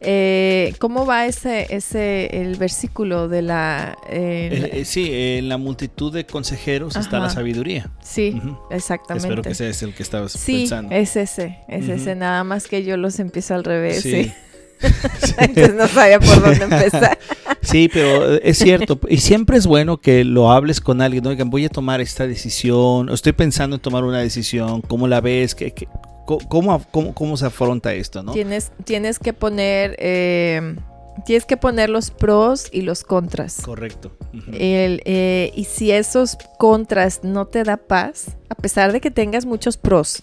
eh, 0.00 0.74
cómo 0.78 1.06
va 1.06 1.26
ese, 1.26 1.66
ese, 1.74 2.40
el 2.40 2.56
versículo 2.56 3.28
de 3.28 3.42
la... 3.42 3.96
eh, 4.08 4.70
Eh, 4.72 4.84
sí, 4.84 5.08
en 5.12 5.48
la 5.48 5.56
multitud 5.58 6.12
de 6.12 6.24
consejeros 6.26 6.96
está 6.96 7.16
Ajá. 7.18 7.26
la 7.26 7.30
sabiduría. 7.30 7.90
sí, 8.02 8.40
exactamente. 8.70 9.26
Espero 9.28 9.42
que 9.42 9.50
ese 9.50 9.68
es 9.70 9.82
el 9.82 9.94
que 9.94 10.02
estabas 10.02 10.32
Sí, 10.32 10.58
pensando. 10.60 10.94
es 10.94 11.16
ese, 11.16 11.58
es 11.68 11.88
ese, 11.88 12.14
nada 12.14 12.44
más 12.44 12.66
que 12.68 12.84
yo 12.84 12.96
los 12.96 13.18
empiezo 13.18 13.54
al 13.54 13.64
revés, 13.64 14.02
sí. 14.02 14.24
Sí. 14.24 14.32
Entonces 15.38 15.74
no 15.74 15.88
sabía 15.88 16.20
por 16.20 16.40
dónde 16.40 16.62
empezar. 16.76 17.18
Sí, 17.62 17.90
pero 17.92 18.36
eh, 18.36 18.40
es 18.44 18.58
cierto. 18.58 19.00
Y 19.08 19.16
siempre 19.16 19.56
es 19.58 19.66
bueno 19.66 19.96
que 20.00 20.22
lo 20.22 20.52
hables 20.52 20.80
con 20.80 21.02
alguien. 21.02 21.26
Oigan, 21.26 21.50
voy 21.50 21.64
a 21.64 21.68
tomar 21.68 22.00
esta 22.00 22.28
decisión. 22.28 23.08
Estoy 23.08 23.32
pensando 23.32 23.74
en 23.74 23.82
tomar 23.82 24.04
una 24.04 24.20
decisión. 24.20 24.80
¿Cómo 24.82 25.08
la 25.08 25.20
ves? 25.20 25.56
¿Qué, 25.56 25.72
qué- 25.72 25.88
cómo, 26.36 26.84
cómo, 26.90 27.14
cómo 27.14 27.36
se 27.36 27.46
afronta 27.46 27.92
esto? 27.94 28.22
¿no? 28.22 28.32
Tienes, 28.32 28.72
tienes 28.84 29.18
que 29.18 29.32
poner, 29.32 29.96
eh, 29.98 30.76
tienes 31.24 31.44
que 31.44 31.56
poner 31.56 31.88
los 31.88 32.10
pros 32.10 32.68
y 32.72 32.82
los 32.82 33.04
contras. 33.04 33.62
Correcto. 33.62 34.12
El, 34.52 35.00
eh, 35.04 35.52
y 35.54 35.64
si 35.64 35.90
esos 35.90 36.36
contras 36.58 37.24
no 37.24 37.46
te 37.46 37.62
da 37.64 37.76
paz, 37.76 38.36
a 38.48 38.54
pesar 38.54 38.92
de 38.92 39.00
que 39.00 39.10
tengas 39.10 39.46
muchos 39.46 39.76
pros, 39.76 40.22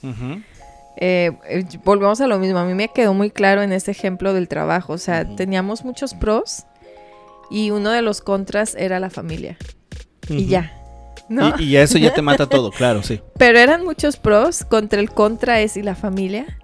eh, 0.98 1.32
eh, 1.50 1.66
volvemos 1.84 2.22
a 2.22 2.28
lo 2.28 2.40
mismo. 2.40 2.60
A 2.60 2.66
mí 2.66 2.74
me 2.74 2.90
quedó 2.90 3.14
muy 3.14 3.32
claro 3.32 3.62
en 3.62 3.74
este 3.74 3.92
ejemplo 3.92 4.34
del 4.34 4.48
trabajo. 4.48 4.94
O 4.94 4.98
sea, 4.98 5.36
teníamos 5.36 5.84
muchos 5.84 6.14
pros 6.14 6.66
y 7.50 7.72
uno 7.72 7.90
de 7.92 8.02
los 8.02 8.22
contras 8.22 8.76
era 8.76 9.00
la 9.00 9.10
familia. 9.10 9.58
Y 10.30 10.46
ya. 10.46 10.72
¿No? 11.30 11.56
Y, 11.60 11.64
y 11.64 11.78
eso 11.78 11.98
ya 11.98 12.14
te 12.14 12.22
mata 12.22 12.48
todo, 12.48 12.72
claro, 12.72 13.04
sí. 13.04 13.22
Pero 13.38 13.60
eran 13.60 13.84
muchos 13.84 14.18
pros 14.18 14.64
contra 14.66 15.00
el 15.00 15.10
contra 15.10 15.62
es 15.62 15.78
y 15.78 15.84
la 15.84 15.96
familia. 15.96 16.60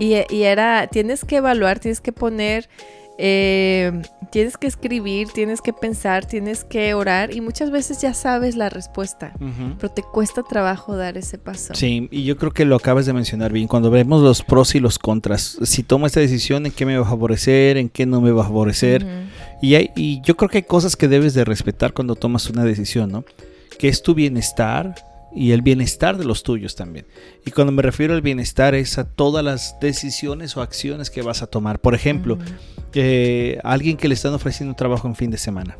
Y, 0.00 0.14
y 0.28 0.42
era, 0.42 0.88
tienes 0.88 1.24
que 1.24 1.36
evaluar, 1.36 1.78
tienes 1.78 2.00
que 2.00 2.10
poner, 2.10 2.68
eh, 3.16 4.02
tienes 4.30 4.56
que 4.56 4.66
escribir, 4.66 5.28
tienes 5.28 5.60
que 5.60 5.72
pensar, 5.72 6.24
tienes 6.26 6.64
que 6.64 6.94
orar 6.94 7.32
y 7.32 7.40
muchas 7.40 7.70
veces 7.70 8.00
ya 8.00 8.14
sabes 8.14 8.56
la 8.56 8.70
respuesta, 8.70 9.34
pero 9.78 9.92
te 9.92 10.02
cuesta 10.02 10.42
trabajo 10.42 10.96
dar 10.96 11.16
ese 11.16 11.38
paso. 11.38 11.74
Sí, 11.74 12.08
y 12.10 12.24
yo 12.24 12.36
creo 12.36 12.50
que 12.50 12.64
lo 12.64 12.74
acabas 12.74 13.06
de 13.06 13.12
mencionar 13.12 13.52
bien. 13.52 13.68
Cuando 13.68 13.90
vemos 13.90 14.22
los 14.22 14.42
pros 14.42 14.74
y 14.74 14.80
los 14.80 14.98
contras, 14.98 15.58
si 15.62 15.82
tomo 15.82 16.06
esta 16.06 16.18
decisión, 16.18 16.66
¿en 16.66 16.72
qué 16.72 16.86
me 16.86 16.98
va 16.98 17.06
a 17.06 17.10
favorecer? 17.10 17.76
¿En 17.76 17.88
qué 17.88 18.06
no 18.06 18.20
me 18.20 18.32
va 18.32 18.42
a 18.42 18.46
favorecer? 18.46 19.06
Y, 19.60 19.74
hay, 19.74 19.90
y 19.94 20.20
yo 20.22 20.36
creo 20.36 20.48
que 20.48 20.58
hay 20.58 20.64
cosas 20.64 20.96
que 20.96 21.06
debes 21.06 21.34
de 21.34 21.44
respetar 21.44 21.92
cuando 21.92 22.16
tomas 22.16 22.48
una 22.50 22.64
decisión, 22.64 23.12
¿no? 23.12 23.24
Que 23.78 23.88
es 23.88 24.02
tu 24.02 24.14
bienestar 24.14 24.94
y 25.34 25.52
el 25.52 25.62
bienestar 25.62 26.16
de 26.16 26.24
los 26.24 26.42
tuyos 26.42 26.76
también. 26.76 27.06
Y 27.44 27.50
cuando 27.50 27.72
me 27.72 27.82
refiero 27.82 28.14
al 28.14 28.22
bienestar 28.22 28.74
es 28.74 28.98
a 28.98 29.04
todas 29.04 29.44
las 29.44 29.76
decisiones 29.80 30.56
o 30.56 30.62
acciones 30.62 31.10
que 31.10 31.22
vas 31.22 31.42
a 31.42 31.46
tomar. 31.46 31.80
Por 31.80 31.94
ejemplo, 31.94 32.38
eh, 32.94 33.58
alguien 33.64 33.96
que 33.96 34.08
le 34.08 34.14
están 34.14 34.34
ofreciendo 34.34 34.72
un 34.72 34.76
trabajo 34.76 35.08
en 35.08 35.14
fin 35.14 35.30
de 35.30 35.38
semana. 35.38 35.76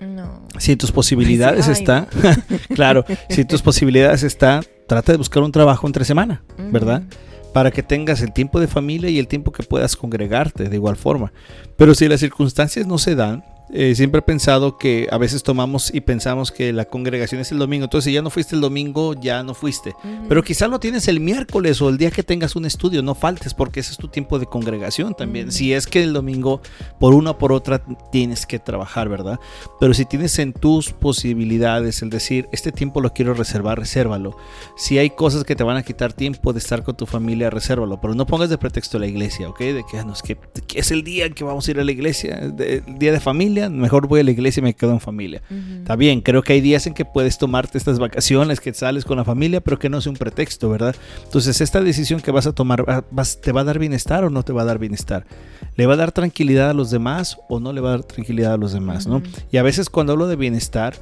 No. 0.00 0.46
Si 0.58 0.76
tus 0.76 0.90
posibilidades 0.90 1.68
Ay, 1.68 1.74
está, 1.74 2.08
claro, 2.74 3.04
si 3.28 3.44
tus 3.44 3.62
posibilidades 3.62 4.22
está, 4.22 4.62
trata 4.88 5.12
de 5.12 5.18
buscar 5.18 5.42
un 5.42 5.52
trabajo 5.52 5.86
entre 5.86 6.04
semana, 6.04 6.42
¿verdad? 6.58 7.02
Para 7.52 7.70
que 7.70 7.82
tengas 7.82 8.22
el 8.22 8.32
tiempo 8.32 8.58
de 8.58 8.66
familia 8.66 9.10
y 9.10 9.18
el 9.18 9.28
tiempo 9.28 9.52
que 9.52 9.62
puedas 9.62 9.94
congregarte 9.94 10.68
de 10.68 10.76
igual 10.76 10.96
forma. 10.96 11.32
Pero 11.76 11.94
si 11.94 12.08
las 12.08 12.20
circunstancias 12.20 12.86
no 12.86 12.98
se 12.98 13.14
dan, 13.14 13.44
eh, 13.72 13.94
siempre 13.94 14.18
he 14.18 14.22
pensado 14.22 14.76
que 14.76 15.08
a 15.10 15.18
veces 15.18 15.42
tomamos 15.42 15.92
y 15.94 16.00
pensamos 16.02 16.52
que 16.52 16.72
la 16.72 16.84
congregación 16.84 17.40
es 17.40 17.50
el 17.52 17.58
domingo. 17.58 17.84
Entonces, 17.84 18.06
si 18.10 18.12
ya 18.12 18.22
no 18.22 18.30
fuiste 18.30 18.54
el 18.54 18.60
domingo, 18.60 19.14
ya 19.14 19.42
no 19.42 19.54
fuiste. 19.54 19.94
Pero 20.28 20.42
quizá 20.42 20.68
lo 20.68 20.78
tienes 20.78 21.08
el 21.08 21.20
miércoles 21.20 21.80
o 21.80 21.88
el 21.88 21.96
día 21.98 22.10
que 22.10 22.22
tengas 22.22 22.54
un 22.56 22.64
estudio, 22.66 23.02
no 23.02 23.14
faltes 23.14 23.54
porque 23.54 23.80
ese 23.80 23.92
es 23.92 23.98
tu 23.98 24.08
tiempo 24.08 24.38
de 24.38 24.46
congregación 24.46 25.14
también. 25.14 25.50
Si 25.52 25.72
es 25.72 25.86
que 25.86 26.02
el 26.02 26.12
domingo 26.12 26.60
por 27.00 27.14
una 27.14 27.30
o 27.30 27.38
por 27.38 27.52
otra 27.52 27.82
tienes 28.10 28.46
que 28.46 28.58
trabajar, 28.58 29.08
¿verdad? 29.08 29.38
Pero 29.80 29.94
si 29.94 30.04
tienes 30.04 30.38
en 30.38 30.52
tus 30.52 30.92
posibilidades 30.92 32.02
el 32.02 32.10
decir, 32.10 32.48
este 32.52 32.72
tiempo 32.72 33.00
lo 33.00 33.12
quiero 33.12 33.32
reservar, 33.34 33.78
resérvalo. 33.78 34.36
Si 34.76 34.98
hay 34.98 35.10
cosas 35.10 35.44
que 35.44 35.56
te 35.56 35.64
van 35.64 35.76
a 35.76 35.82
quitar 35.82 36.12
tiempo 36.12 36.52
de 36.52 36.58
estar 36.58 36.82
con 36.82 36.96
tu 36.96 37.06
familia, 37.06 37.48
resérvalo. 37.48 38.00
Pero 38.00 38.14
no 38.14 38.26
pongas 38.26 38.50
de 38.50 38.58
pretexto 38.58 38.98
la 38.98 39.06
iglesia, 39.06 39.48
¿ok? 39.48 39.58
De 39.60 39.84
que, 39.90 39.98
"Ah, 39.98 40.04
no, 40.04 40.12
es 40.12 40.22
que, 40.22 40.36
que 40.66 40.80
es 40.80 40.90
el 40.90 41.02
día 41.04 41.26
en 41.26 41.34
que 41.34 41.44
vamos 41.44 41.66
a 41.66 41.70
ir 41.70 41.80
a 41.80 41.84
la 41.84 41.92
iglesia, 41.92 42.36
de- 42.36 42.82
el 42.86 42.98
día 42.98 43.12
de 43.12 43.20
familia, 43.20 43.61
familia, 43.66 43.82
mejor 43.82 44.06
voy 44.08 44.20
a 44.20 44.24
la 44.24 44.30
iglesia 44.30 44.60
y 44.60 44.64
me 44.64 44.74
quedo 44.74 44.92
en 44.92 45.00
familia. 45.00 45.42
Está 45.78 45.96
bien, 45.96 46.20
creo 46.20 46.42
que 46.42 46.52
hay 46.54 46.60
días 46.60 46.86
en 46.86 46.94
que 46.94 47.04
puedes 47.04 47.38
tomarte 47.38 47.78
estas 47.78 47.98
vacaciones, 47.98 48.60
que 48.60 48.72
sales 48.74 49.04
con 49.04 49.16
la 49.16 49.24
familia, 49.24 49.60
pero 49.60 49.78
que 49.78 49.88
no 49.88 50.00
sea 50.00 50.10
un 50.12 50.16
pretexto, 50.18 50.68
¿verdad? 50.70 50.94
Entonces, 51.24 51.60
esta 51.60 51.80
decisión 51.80 52.20
que 52.20 52.30
vas 52.30 52.46
a 52.46 52.52
tomar, 52.52 52.84
vas- 53.10 53.40
¿te 53.40 53.52
va 53.52 53.62
a 53.62 53.64
dar 53.64 53.78
bienestar 53.78 54.24
o 54.24 54.30
no 54.30 54.42
te 54.42 54.52
va 54.52 54.62
a 54.62 54.64
dar 54.64 54.78
bienestar? 54.78 55.24
¿Le 55.76 55.86
va 55.86 55.94
a 55.94 55.96
dar 55.96 56.12
tranquilidad 56.12 56.70
a 56.70 56.74
los 56.74 56.90
demás 56.90 57.38
o 57.48 57.60
no 57.60 57.72
le 57.72 57.80
va 57.80 57.88
a 57.88 57.92
dar 57.92 58.04
tranquilidad 58.04 58.52
a 58.54 58.56
los 58.56 58.72
demás, 58.72 59.06
no? 59.06 59.22
Y 59.50 59.56
a 59.56 59.62
veces 59.62 59.88
cuando 59.90 60.12
hablo 60.12 60.26
de 60.26 60.36
bienestar, 60.36 60.94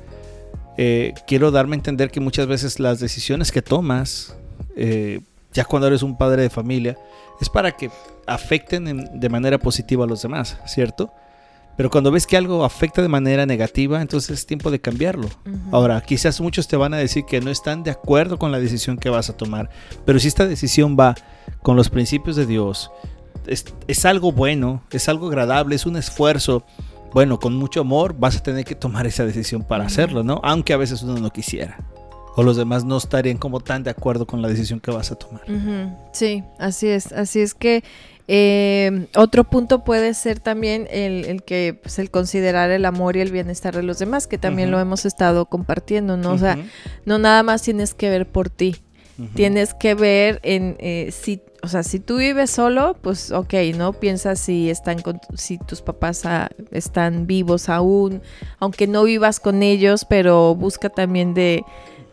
eh, 0.76 1.12
quiero 1.26 1.50
darme 1.50 1.76
a 1.76 1.78
entender 1.78 2.10
que 2.10 2.20
muchas 2.20 2.46
veces 2.46 2.80
las 2.80 3.00
decisiones 3.00 3.52
que 3.52 3.62
tomas, 3.62 4.34
eh, 4.76 5.20
ya 5.52 5.64
cuando 5.64 5.88
eres 5.88 6.02
un 6.02 6.16
padre 6.16 6.42
de 6.42 6.50
familia, 6.50 6.96
es 7.40 7.48
para 7.48 7.72
que 7.72 7.90
afecten 8.26 8.86
en- 8.86 9.18
de 9.20 9.28
manera 9.28 9.58
positiva 9.58 10.04
a 10.04 10.06
los 10.06 10.22
demás, 10.22 10.56
¿cierto? 10.66 11.12
Pero 11.80 11.88
cuando 11.88 12.10
ves 12.10 12.26
que 12.26 12.36
algo 12.36 12.62
afecta 12.62 13.00
de 13.00 13.08
manera 13.08 13.46
negativa, 13.46 14.02
entonces 14.02 14.40
es 14.40 14.44
tiempo 14.44 14.70
de 14.70 14.82
cambiarlo. 14.82 15.30
Ahora, 15.72 15.98
quizás 16.02 16.38
muchos 16.38 16.68
te 16.68 16.76
van 16.76 16.92
a 16.92 16.98
decir 16.98 17.24
que 17.24 17.40
no 17.40 17.50
están 17.50 17.82
de 17.84 17.90
acuerdo 17.90 18.38
con 18.38 18.52
la 18.52 18.60
decisión 18.60 18.98
que 18.98 19.08
vas 19.08 19.30
a 19.30 19.36
tomar, 19.38 19.70
pero 20.04 20.18
si 20.18 20.28
esta 20.28 20.46
decisión 20.46 20.94
va 21.00 21.14
con 21.62 21.76
los 21.76 21.88
principios 21.88 22.36
de 22.36 22.44
Dios, 22.44 22.90
es, 23.46 23.64
es 23.88 24.04
algo 24.04 24.30
bueno, 24.30 24.82
es 24.90 25.08
algo 25.08 25.28
agradable, 25.28 25.74
es 25.74 25.86
un 25.86 25.96
esfuerzo, 25.96 26.66
bueno, 27.14 27.38
con 27.38 27.56
mucho 27.56 27.80
amor 27.80 28.14
vas 28.14 28.36
a 28.36 28.42
tener 28.42 28.66
que 28.66 28.74
tomar 28.74 29.06
esa 29.06 29.24
decisión 29.24 29.62
para 29.62 29.86
hacerlo, 29.86 30.22
¿no? 30.22 30.38
Aunque 30.44 30.74
a 30.74 30.76
veces 30.76 31.00
uno 31.00 31.16
no 31.16 31.30
quisiera. 31.30 31.78
O 32.36 32.42
los 32.42 32.58
demás 32.58 32.84
no 32.84 32.98
estarían 32.98 33.38
como 33.38 33.60
tan 33.60 33.84
de 33.84 33.90
acuerdo 33.90 34.26
con 34.26 34.42
la 34.42 34.48
decisión 34.48 34.80
que 34.80 34.90
vas 34.90 35.12
a 35.12 35.14
tomar. 35.14 35.44
Sí, 36.12 36.44
así 36.58 36.88
es. 36.88 37.10
Así 37.12 37.40
es 37.40 37.54
que 37.54 37.82
eh, 38.32 39.08
otro 39.16 39.42
punto 39.42 39.82
puede 39.82 40.14
ser 40.14 40.38
también 40.38 40.86
el, 40.92 41.24
el 41.24 41.42
que 41.42 41.76
pues, 41.82 41.98
el 41.98 42.12
considerar 42.12 42.70
el 42.70 42.84
amor 42.84 43.16
y 43.16 43.20
el 43.20 43.32
bienestar 43.32 43.74
de 43.74 43.82
los 43.82 43.98
demás, 43.98 44.28
que 44.28 44.38
también 44.38 44.70
lo 44.70 44.78
hemos 44.78 45.04
estado 45.04 45.46
compartiendo, 45.46 46.16
¿no? 46.16 46.30
O 46.30 46.38
sea, 46.38 46.56
no 47.04 47.18
nada 47.18 47.42
más 47.42 47.62
tienes 47.62 47.92
que 47.92 48.08
ver 48.08 48.28
por 48.28 48.48
ti, 48.48 48.76
tienes 49.34 49.74
que 49.74 49.96
ver 49.96 50.38
en 50.44 50.76
eh, 50.78 51.10
si, 51.10 51.42
o 51.60 51.66
sea, 51.66 51.82
si 51.82 51.98
tú 51.98 52.18
vives 52.18 52.52
solo, 52.52 52.96
pues 53.00 53.32
ok, 53.32 53.52
¿no? 53.76 53.94
Piensa 53.94 54.36
si 54.36 54.70
están 54.70 55.02
con, 55.02 55.18
si 55.34 55.58
tus 55.58 55.82
papás 55.82 56.22
están 56.70 57.26
vivos 57.26 57.68
aún, 57.68 58.22
aunque 58.60 58.86
no 58.86 59.02
vivas 59.02 59.40
con 59.40 59.64
ellos, 59.64 60.06
pero 60.08 60.54
busca 60.54 60.88
también 60.88 61.34
de, 61.34 61.64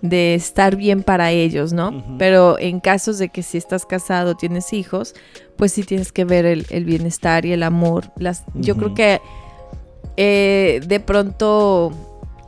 de 0.02 0.36
estar 0.36 0.76
bien 0.76 1.02
para 1.04 1.32
ellos, 1.32 1.74
¿no? 1.74 2.04
Pero 2.20 2.58
en 2.60 2.80
casos 2.80 3.18
de 3.18 3.30
que 3.30 3.42
si 3.44 3.58
estás 3.58 3.86
casado, 3.86 4.36
tienes 4.36 4.72
hijos, 4.74 5.16
pues 5.56 5.72
sí 5.74 5.84
tienes 5.84 6.12
que 6.12 6.24
ver 6.26 6.46
el, 6.46 6.66
el 6.70 6.86
bienestar 6.86 7.46
y 7.46 7.52
el 7.52 7.64
amor. 7.64 8.12
Las, 8.18 8.44
Yo 8.54 8.76
creo 8.78 8.94
que 8.94 9.20
eh, 10.18 10.82
de 10.86 11.00
pronto 11.00 11.92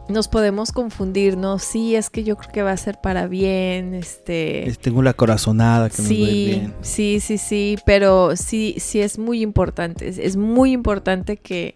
nos 0.07 0.27
podemos 0.27 0.71
confundir, 0.71 1.37
¿no? 1.37 1.59
Sí, 1.59 1.95
es 1.95 2.09
que 2.09 2.23
yo 2.23 2.35
creo 2.35 2.51
que 2.51 2.63
va 2.63 2.71
a 2.71 2.77
ser 2.77 2.99
para 2.99 3.27
bien, 3.27 3.93
este... 3.93 4.67
Es- 4.67 4.79
Tengo 4.79 5.03
la 5.03 5.13
corazonada 5.13 5.89
que 5.89 6.01
nos 6.01 6.11
va 6.11 6.15
a 6.15 6.15
ir 6.15 6.17
Sí, 6.29 6.45
bien. 6.45 6.73
sí, 6.81 7.19
sí, 7.19 7.37
sí, 7.37 7.75
pero 7.85 8.35
sí, 8.35 8.75
sí 8.79 9.01
es 9.01 9.19
muy 9.19 9.41
importante, 9.43 10.07
es, 10.07 10.17
es 10.17 10.35
muy 10.35 10.71
importante 10.71 11.37
que, 11.37 11.75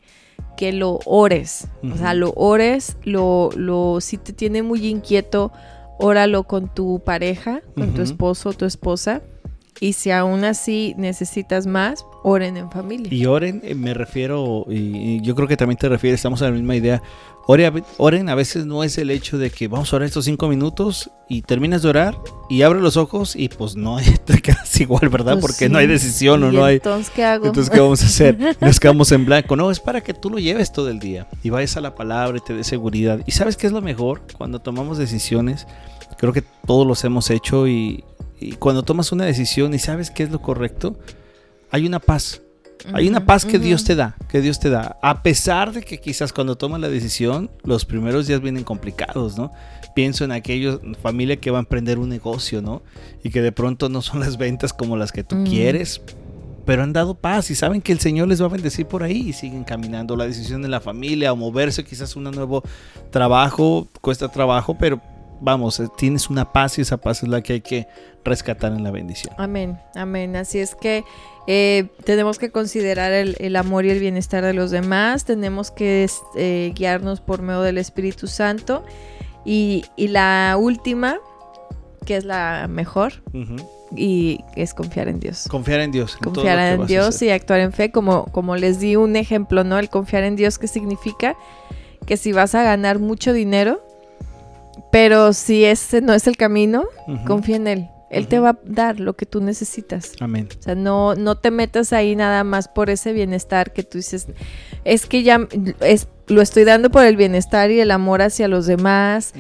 que 0.58 0.72
lo 0.72 1.00
ores, 1.06 1.68
o 1.92 1.98
sea, 1.98 2.14
lo 2.14 2.32
ores, 2.36 2.98
lo, 3.04 3.50
lo, 3.56 4.00
si 4.02 4.18
te 4.18 4.34
tiene 4.34 4.62
muy 4.62 4.86
inquieto, 4.88 5.52
óralo 6.00 6.44
con 6.44 6.74
tu 6.74 7.02
pareja, 7.04 7.62
con 7.76 7.94
tu 7.94 8.02
esposo 8.02 8.54
tu 8.54 8.66
esposa, 8.66 9.22
y 9.80 9.94
si 9.94 10.12
aún 10.12 10.44
así 10.44 10.94
necesitas 10.98 11.66
más, 11.68 12.06
oren 12.24 12.58
en 12.58 12.72
familia. 12.72 13.14
Y 13.14 13.26
oren, 13.26 13.62
eh, 13.64 13.76
me 13.76 13.94
refiero, 13.94 14.66
y, 14.70 15.22
yo 15.22 15.36
creo 15.36 15.48
que 15.48 15.58
también 15.58 15.78
te 15.78 15.90
refieres, 15.90 16.20
estamos 16.20 16.42
en 16.42 16.48
la 16.48 16.54
misma 16.54 16.76
idea. 16.76 17.02
Ore 17.46 17.66
a 17.66 17.72
ve- 17.72 17.84
oren 17.98 18.30
a 18.30 18.36
veces 18.36 18.66
no 18.66 18.86
es 18.86 18.98
el 18.98 19.12
hecho 19.12 19.38
de 19.38 19.50
que 19.50 19.68
vamos 19.68 19.92
a 19.92 19.98
orar 19.98 20.08
estos 20.08 20.24
cinco 20.24 20.48
minutos 20.48 21.12
y 21.28 21.42
terminas 21.42 21.82
de 21.82 21.90
orar 21.90 22.18
y 22.50 22.62
abres 22.62 22.82
los 22.82 22.96
ojos 22.96 23.36
y 23.36 23.50
pues 23.50 23.76
no, 23.76 23.98
te 24.26 24.42
quedas 24.42 24.80
igual, 24.80 25.10
¿verdad? 25.10 25.34
Pues 25.34 25.42
Porque 25.42 25.66
sí, 25.66 25.72
no 25.72 25.78
hay 25.78 25.88
decisión 25.88 26.42
o 26.44 26.52
¿y 26.52 26.56
no 26.56 26.64
hay... 26.64 26.76
Entonces, 26.76 27.12
¿qué 27.14 27.26
hago? 27.26 27.48
Entonces, 27.48 27.70
¿qué 27.70 27.82
vamos 27.82 28.02
a 28.02 28.06
hacer? 28.06 28.58
Nos 28.62 28.80
quedamos 28.80 29.12
en 29.12 29.26
blanco. 29.26 29.58
No, 29.58 29.72
es 29.72 29.82
para 29.82 30.00
que 30.00 30.14
tú 30.14 30.30
lo 30.30 30.40
lleves 30.40 30.72
todo 30.72 30.90
el 30.90 31.00
día 31.00 31.28
y 31.44 31.50
vayas 31.50 31.76
a 31.76 31.82
la 31.82 31.96
palabra 31.96 32.38
y 32.38 32.42
te 32.42 32.54
dé 32.54 32.64
seguridad. 32.64 33.20
¿Y 33.26 33.32
sabes 33.32 33.58
qué 33.58 33.68
es 33.68 33.74
lo 33.74 33.82
mejor? 33.82 34.22
Cuando 34.38 34.60
tomamos 34.60 34.98
decisiones, 34.98 35.68
creo 36.18 36.32
que 36.32 36.44
todos 36.66 36.88
los 36.88 37.04
hemos 37.04 37.30
hecho 37.30 37.68
y, 37.68 38.06
y 38.44 38.52
cuando 38.54 38.84
tomas 38.84 39.12
una 39.12 39.26
decisión 39.26 39.74
y 39.74 39.80
sabes 39.80 40.12
qué 40.12 40.24
es 40.24 40.32
lo 40.32 40.42
correcto, 40.42 40.98
hay 41.72 41.86
una 41.86 42.00
paz. 42.00 42.42
Hay 42.92 43.08
una 43.08 43.26
paz 43.26 43.46
que. 43.46 43.60
Dios 43.60 43.86
te 43.86 43.96
da, 43.96 44.18
que 44.28 44.42
Dios 44.42 44.60
te 44.60 44.70
da. 44.70 44.98
A 45.02 45.24
pesar 45.24 45.72
de 45.72 45.84
que 45.84 46.00
quizás 46.00 46.34
cuando 46.34 46.58
tomas 46.58 46.82
la 46.82 46.90
decisión, 46.90 47.50
los 47.64 47.86
primeros 47.86 48.28
días 48.28 48.42
vienen 48.42 48.64
complicados, 48.64 49.38
¿no? 49.38 49.54
Pienso 49.96 50.26
en 50.26 50.32
aquellos 50.34 50.82
familia 51.02 51.38
que 51.38 51.50
va 51.50 51.60
a 51.60 51.62
emprender 51.62 51.98
un 51.98 52.10
negocio, 52.10 52.62
¿no? 52.62 52.82
Y 53.24 53.30
que 53.30 53.42
de 53.42 53.52
pronto 53.54 53.88
no 53.88 54.02
son 54.02 54.20
las 54.20 54.38
ventas 54.38 54.74
como 54.74 54.98
las 54.98 55.12
que 55.14 55.24
tú 55.24 55.38
Mm. 55.38 55.46
quieres, 55.46 56.02
pero 56.66 56.84
han 56.84 56.92
dado 56.94 57.16
paz 57.16 57.52
y 57.52 57.56
saben 57.56 57.82
que 57.82 57.94
el 57.94 58.00
Señor 58.00 58.28
les 58.28 58.42
va 58.42 58.48
a 58.48 58.50
bendecir 58.50 58.86
por 58.86 59.04
ahí 59.04 59.30
y 59.30 59.34
siguen 59.34 59.64
caminando. 59.64 60.18
La 60.18 60.26
decisión 60.26 60.62
de 60.62 60.68
la 60.68 60.82
familia 60.82 61.32
o 61.32 61.36
moverse, 61.38 61.86
quizás 61.86 62.16
un 62.18 62.24
nuevo 62.24 62.64
trabajo, 63.12 63.88
cuesta 64.02 64.28
trabajo, 64.30 64.76
pero 64.78 65.02
vamos, 65.44 65.80
eh, 65.80 65.88
tienes 65.98 66.30
una 66.30 66.52
paz 66.52 66.80
y 66.80 66.82
esa 66.82 66.98
paz 66.98 67.22
es 67.22 67.30
la 67.30 67.42
que 67.42 67.54
hay 67.54 67.62
que 67.62 67.88
rescatar 68.24 68.72
en 68.72 68.84
la 68.84 68.92
bendición. 68.92 69.36
Amén, 69.38 69.78
amén. 69.96 70.36
Así 70.36 70.60
es 70.60 70.74
que 70.76 71.04
eh, 71.48 71.90
tenemos 72.06 72.40
que 72.40 72.50
considerar 72.50 73.12
el, 73.12 73.36
el 73.40 73.56
amor 73.58 73.86
y 73.86 73.90
el 73.92 74.00
bienestar 74.00 74.44
de 74.44 74.54
los 74.54 74.72
demás, 74.72 75.26
tenemos 75.26 75.72
que 75.72 76.10
eh, 76.38 76.72
guiarnos 76.74 77.20
por 77.20 77.42
medio 77.42 77.62
del 77.62 77.78
Espíritu 77.78 78.28
Santo. 78.28 78.84
Y, 79.46 79.84
y 79.98 80.08
la 80.08 80.56
última, 80.58 81.18
que 82.06 82.16
es 82.16 82.24
la 82.24 82.68
mejor, 82.70 83.22
y 83.94 84.40
es 84.56 84.74
confiar 84.74 85.10
en 85.10 85.20
Dios. 85.20 85.48
Confiar 85.50 85.82
en 85.82 85.92
Dios. 85.92 86.14
en 86.14 86.20
todo 86.22 86.34
Confiar 86.36 86.58
que 86.58 86.82
en 86.82 86.88
Dios 86.88 87.22
y 87.22 87.30
actuar 87.30 87.60
en 87.60 87.74
fe, 87.74 87.92
como, 87.92 88.24
como 88.28 88.56
les 88.56 88.80
di 88.80 88.96
un 88.96 89.18
ejemplo, 89.18 89.66
¿no? 89.66 89.78
El 89.80 89.90
confiar 89.90 90.24
en 90.24 90.38
Dios, 90.38 90.58
¿qué 90.58 90.68
significa? 90.68 91.36
Que 92.08 92.16
si 92.16 92.32
vas 92.32 92.56
a 92.56 92.64
ganar 92.64 93.00
mucho 93.00 93.34
dinero, 93.34 93.86
pero 94.94 95.34
si 95.34 95.66
ese 95.66 96.02
no 96.02 96.14
es 96.14 96.28
el 96.28 96.38
camino, 96.38 96.86
confía 97.26 97.56
en 97.56 97.66
Él. 97.66 97.90
Él 98.12 98.28
te 98.28 98.38
va 98.38 98.50
a 98.50 98.60
dar 98.64 99.00
lo 99.00 99.16
que 99.16 99.26
tú 99.26 99.42
necesitas. 99.42 100.12
Amén. 100.20 100.48
O 100.60 100.62
sea, 100.62 100.76
no, 100.76 101.16
no 101.16 101.36
te 101.36 101.50
metas 101.50 101.94
ahí 101.94 102.16
nada 102.16 102.44
más 102.44 102.68
por 102.68 102.92
ese 102.92 103.12
bienestar 103.12 103.74
que 103.74 103.82
tú 103.82 103.98
dices, 103.98 104.28
es 104.86 105.08
que 105.08 105.24
ya 105.24 105.48
es, 105.80 106.08
lo 106.28 106.44
estoy 106.44 106.64
dando 106.64 106.92
por 106.92 107.06
el 107.06 107.18
bienestar 107.18 107.72
y 107.72 107.80
el 107.80 107.90
amor 107.90 108.22
hacia 108.22 108.48
los 108.48 108.68
demás. 108.68 109.34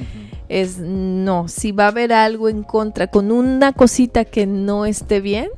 Es 0.50 0.80
no, 0.80 1.48
si 1.48 1.72
va 1.72 1.86
a 1.86 1.89
haber 1.89 2.13
algo 2.13 2.50
en 2.50 2.63
contra, 2.63 3.06
con 3.06 3.32
una 3.32 3.74
cosita 3.74 4.26
que 4.26 4.48
no 4.48 4.88
esté 4.88 5.22
bien, 5.22 5.50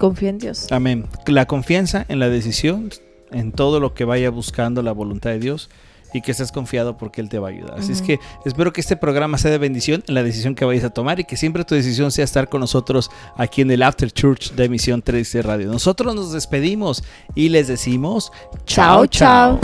confía 0.00 0.30
en 0.30 0.38
Dios. 0.38 0.66
Amén. 0.72 1.06
La 1.28 1.46
confianza 1.46 2.04
en 2.08 2.18
la 2.18 2.28
decisión, 2.28 2.90
en 3.30 3.52
todo 3.52 3.78
lo 3.78 3.94
que 3.94 4.04
vaya 4.04 4.30
buscando 4.30 4.82
la 4.82 4.90
voluntad 4.90 5.30
de 5.30 5.38
Dios 5.38 5.70
y 6.12 6.20
que 6.20 6.32
estés 6.32 6.52
confiado 6.52 6.96
porque 6.96 7.20
Él 7.20 7.28
te 7.28 7.38
va 7.38 7.48
a 7.48 7.50
ayudar. 7.50 7.78
Así 7.78 7.92
es 7.92 8.02
que 8.02 8.18
espero 8.44 8.72
que 8.72 8.80
este 8.80 8.96
programa 8.96 9.38
sea 9.38 9.50
de 9.50 9.58
bendición 9.58 10.02
en 10.06 10.14
la 10.14 10.22
decisión 10.22 10.54
que 10.54 10.64
vayas 10.64 10.84
a 10.84 10.90
tomar 10.90 11.20
y 11.20 11.24
que 11.24 11.36
siempre 11.36 11.64
tu 11.64 11.74
decisión 11.74 12.10
sea 12.10 12.24
estar 12.24 12.48
con 12.48 12.60
nosotros 12.60 13.10
aquí 13.36 13.62
en 13.62 13.70
el 13.70 13.82
After 13.82 14.10
Church 14.10 14.52
de 14.52 14.68
Misión 14.68 15.02
13 15.02 15.42
Radio. 15.42 15.70
Nosotros 15.70 16.14
nos 16.14 16.32
despedimos 16.32 17.04
y 17.34 17.48
les 17.48 17.68
decimos 17.68 18.32
Chao, 18.66 19.06
chao. 19.06 19.58